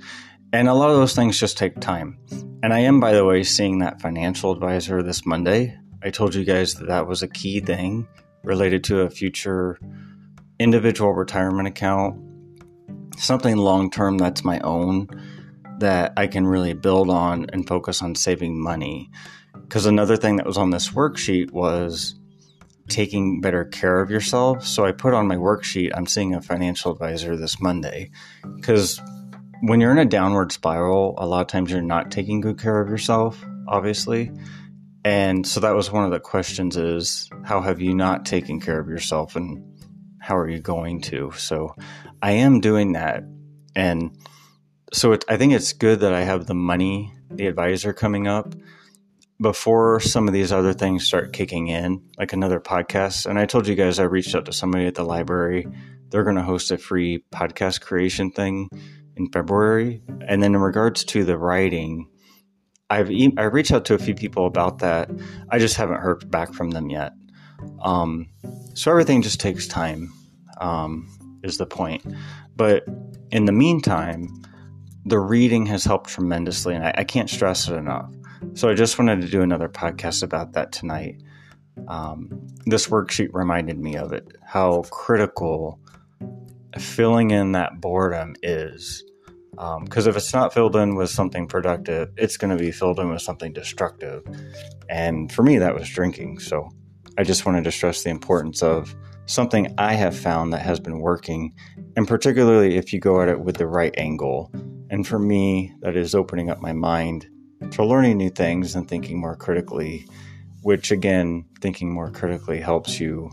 And 0.52 0.68
a 0.68 0.74
lot 0.74 0.90
of 0.90 0.96
those 0.96 1.14
things 1.14 1.40
just 1.40 1.56
take 1.56 1.80
time. 1.80 2.18
And 2.62 2.74
I 2.74 2.80
am, 2.80 3.00
by 3.00 3.12
the 3.12 3.24
way, 3.24 3.42
seeing 3.42 3.78
that 3.78 4.00
financial 4.00 4.52
advisor 4.52 5.02
this 5.02 5.24
Monday. 5.24 5.78
I 6.02 6.10
told 6.10 6.34
you 6.34 6.44
guys 6.44 6.74
that 6.74 6.88
that 6.88 7.06
was 7.06 7.22
a 7.22 7.28
key 7.28 7.60
thing 7.60 8.06
related 8.44 8.84
to 8.84 9.00
a 9.00 9.10
future 9.10 9.78
individual 10.58 11.14
retirement 11.14 11.68
account, 11.68 12.20
something 13.16 13.56
long 13.56 13.90
term 13.90 14.18
that's 14.18 14.44
my 14.44 14.60
own 14.60 15.08
that 15.78 16.12
I 16.16 16.26
can 16.26 16.46
really 16.46 16.74
build 16.74 17.08
on 17.08 17.46
and 17.52 17.66
focus 17.66 18.02
on 18.02 18.14
saving 18.14 18.62
money. 18.62 19.10
Because 19.54 19.86
another 19.86 20.16
thing 20.16 20.36
that 20.36 20.46
was 20.46 20.58
on 20.58 20.70
this 20.70 20.90
worksheet 20.90 21.50
was 21.50 22.14
taking 22.88 23.40
better 23.40 23.64
care 23.64 24.00
of 24.00 24.10
yourself. 24.10 24.66
So 24.66 24.84
I 24.84 24.92
put 24.92 25.14
on 25.14 25.26
my 25.26 25.36
worksheet, 25.36 25.92
I'm 25.94 26.06
seeing 26.06 26.34
a 26.34 26.42
financial 26.42 26.92
advisor 26.92 27.36
this 27.36 27.60
Monday. 27.60 28.10
Because 28.56 29.00
when 29.62 29.81
you're 29.81 29.92
in 29.92 29.98
a 29.98 30.05
downward 30.05 30.51
spiral, 30.51 31.14
a 31.18 31.27
lot 31.27 31.40
of 31.40 31.46
times 31.46 31.70
you're 31.70 31.81
not 31.81 32.11
taking 32.11 32.40
good 32.40 32.59
care 32.59 32.81
of 32.81 32.88
yourself, 32.88 33.44
obviously. 33.68 34.33
And 35.05 35.46
so 35.46 35.61
that 35.61 35.77
was 35.77 35.90
one 35.90 36.05
of 36.05 36.11
the 36.11 36.18
questions 36.18 36.77
is 36.77 37.31
how 37.44 37.61
have 37.61 37.81
you 37.81 37.94
not 37.94 38.27
taken 38.27 38.61
care 38.61 38.81
of 38.81 38.88
yourself 38.88 39.37
and 39.37 39.64
how 40.20 40.37
are 40.37 40.48
you 40.48 40.59
going 40.59 41.01
to? 41.03 41.31
So 41.37 41.77
I 42.20 42.33
am 42.33 42.61
doing 42.61 42.94
that. 42.94 43.22
And 43.77 44.18
so 44.92 45.12
it, 45.12 45.25
I 45.29 45.37
think 45.37 45.53
it's 45.53 45.72
good 45.72 46.01
that 46.01 46.12
I 46.12 46.22
have 46.22 46.46
the 46.46 46.55
money, 46.55 47.14
the 47.31 47.46
advisor 47.46 47.92
coming 47.92 48.27
up 48.27 48.57
before 49.40 50.01
some 50.01 50.27
of 50.27 50.35
these 50.35 50.51
other 50.51 50.72
things 50.72 51.07
start 51.07 51.33
kicking 51.33 51.68
in, 51.68 52.03
like 52.18 52.33
another 52.33 52.59
podcast. 52.59 53.27
And 53.27 53.38
I 53.38 53.46
told 53.46 53.68
you 53.68 53.77
guys 53.77 54.01
I 54.01 54.05
reached 54.05 54.35
out 54.35 54.46
to 54.46 54.53
somebody 54.53 54.87
at 54.87 54.96
the 54.96 55.05
library. 55.05 55.68
They're 56.09 56.25
going 56.25 56.37
to 56.37 56.42
host 56.42 56.72
a 56.72 56.79
free 56.79 57.25
podcast 57.33 57.81
creation 57.81 58.33
thing 58.33 58.68
in 59.22 59.32
February. 59.32 60.02
And 60.26 60.42
then 60.42 60.54
in 60.54 60.61
regards 60.61 61.04
to 61.04 61.24
the 61.24 61.38
writing, 61.38 62.08
I've 62.90 63.11
e- 63.11 63.35
I 63.38 63.44
reached 63.44 63.72
out 63.72 63.85
to 63.87 63.94
a 63.94 63.98
few 63.98 64.14
people 64.14 64.46
about 64.46 64.78
that. 64.80 65.11
I 65.50 65.58
just 65.58 65.76
haven't 65.76 66.00
heard 66.00 66.30
back 66.30 66.52
from 66.52 66.70
them 66.70 66.90
yet. 66.90 67.12
Um, 67.82 68.28
so 68.74 68.90
everything 68.90 69.22
just 69.22 69.40
takes 69.40 69.66
time, 69.66 70.12
um, 70.61 71.08
is 71.42 71.58
the 71.58 71.66
point. 71.66 72.04
But 72.56 72.85
in 73.30 73.44
the 73.46 73.52
meantime, 73.52 74.28
the 75.04 75.18
reading 75.18 75.66
has 75.66 75.85
helped 75.85 76.11
tremendously, 76.11 76.74
and 76.74 76.85
I, 76.85 76.94
I, 76.98 77.04
can't 77.04 77.30
stress 77.30 77.68
it 77.68 77.74
enough. 77.74 78.12
So 78.54 78.68
I 78.68 78.74
just 78.74 78.98
wanted 78.98 79.20
to 79.22 79.28
do 79.28 79.42
another 79.42 79.68
podcast 79.68 80.22
about 80.22 80.52
that 80.52 80.72
tonight. 80.72 81.22
um, 81.88 82.46
this 82.66 82.88
worksheet 82.88 83.30
reminded 83.32 83.78
me 83.78 83.96
of 83.96 84.12
it 84.12 84.37
how 84.44 84.82
critical 84.90 85.80
filling 86.78 87.30
in 87.30 87.52
that 87.52 87.80
boredom 87.80 88.35
is. 88.42 89.04
Because 89.52 90.06
um, 90.06 90.10
if 90.10 90.16
it's 90.16 90.32
not 90.32 90.54
filled 90.54 90.76
in 90.76 90.94
with 90.94 91.10
something 91.10 91.46
productive, 91.46 92.10
it's 92.16 92.36
going 92.36 92.56
to 92.56 92.62
be 92.62 92.72
filled 92.72 92.98
in 92.98 93.10
with 93.10 93.22
something 93.22 93.52
destructive. 93.52 94.24
And 94.88 95.30
for 95.30 95.42
me, 95.42 95.58
that 95.58 95.74
was 95.74 95.88
drinking. 95.88 96.38
So 96.38 96.70
I 97.18 97.24
just 97.24 97.44
wanted 97.44 97.64
to 97.64 97.72
stress 97.72 98.02
the 98.02 98.10
importance 98.10 98.62
of 98.62 98.94
something 99.26 99.74
I 99.78 99.92
have 99.94 100.16
found 100.16 100.52
that 100.52 100.62
has 100.62 100.80
been 100.80 101.00
working, 101.00 101.54
and 101.96 102.08
particularly 102.08 102.76
if 102.76 102.92
you 102.92 103.00
go 103.00 103.20
at 103.20 103.28
it 103.28 103.40
with 103.40 103.56
the 103.56 103.66
right 103.66 103.94
angle. 103.98 104.50
And 104.90 105.06
for 105.06 105.18
me, 105.18 105.74
that 105.80 105.96
is 105.96 106.14
opening 106.14 106.50
up 106.50 106.60
my 106.60 106.72
mind 106.72 107.26
to 107.70 107.84
learning 107.84 108.16
new 108.16 108.30
things 108.30 108.74
and 108.74 108.88
thinking 108.88 109.20
more 109.20 109.36
critically, 109.36 110.06
which 110.62 110.90
again, 110.90 111.44
thinking 111.60 111.92
more 111.92 112.10
critically 112.10 112.60
helps 112.60 112.98
you, 112.98 113.30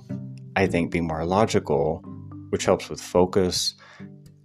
I 0.56 0.68
think, 0.68 0.92
be 0.92 1.02
more 1.02 1.26
logical, 1.26 2.00
which 2.50 2.66
helps 2.66 2.90
with 2.90 3.02
focus. 3.02 3.76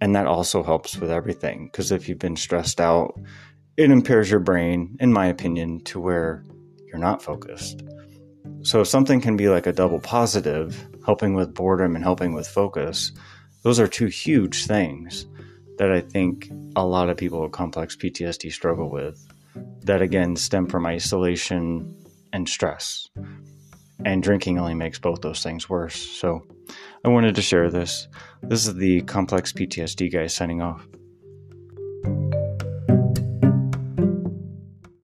And 0.01 0.15
that 0.15 0.27
also 0.27 0.63
helps 0.63 0.97
with 0.97 1.11
everything. 1.11 1.69
Because 1.71 1.91
if 1.91 2.07
you've 2.09 2.19
been 2.19 2.35
stressed 2.35 2.81
out, 2.81 3.19
it 3.77 3.91
impairs 3.91 4.29
your 4.29 4.39
brain, 4.39 4.97
in 4.99 5.11
my 5.11 5.27
opinion, 5.27 5.81
to 5.85 5.99
where 5.99 6.43
you're 6.87 6.97
not 6.97 7.21
focused. 7.21 7.83
So 8.61 8.81
if 8.81 8.87
something 8.87 9.21
can 9.21 9.37
be 9.37 9.49
like 9.49 9.67
a 9.67 9.73
double 9.73 9.99
positive, 9.99 10.87
helping 11.05 11.33
with 11.33 11.53
boredom 11.53 11.95
and 11.95 12.03
helping 12.03 12.33
with 12.33 12.47
focus, 12.47 13.11
those 13.63 13.79
are 13.79 13.87
two 13.87 14.07
huge 14.07 14.65
things 14.65 15.25
that 15.77 15.91
I 15.91 16.01
think 16.01 16.49
a 16.75 16.85
lot 16.85 17.09
of 17.09 17.17
people 17.17 17.41
with 17.41 17.51
complex 17.51 17.95
PTSD 17.95 18.51
struggle 18.51 18.89
with. 18.89 19.23
That 19.83 20.01
again 20.01 20.35
stem 20.35 20.67
from 20.67 20.85
isolation 20.85 21.95
and 22.33 22.49
stress. 22.49 23.07
And 24.03 24.21
drinking 24.21 24.59
only 24.59 24.73
makes 24.73 24.99
both 24.99 25.21
those 25.21 25.41
things 25.41 25.69
worse. 25.69 25.95
So 25.95 26.45
I 27.03 27.09
wanted 27.09 27.35
to 27.35 27.41
share 27.41 27.71
this. 27.71 28.07
This 28.43 28.67
is 28.67 28.75
the 28.75 29.01
complex 29.03 29.53
PTSD 29.53 30.11
guy 30.11 30.27
signing 30.27 30.61
off. 30.61 30.85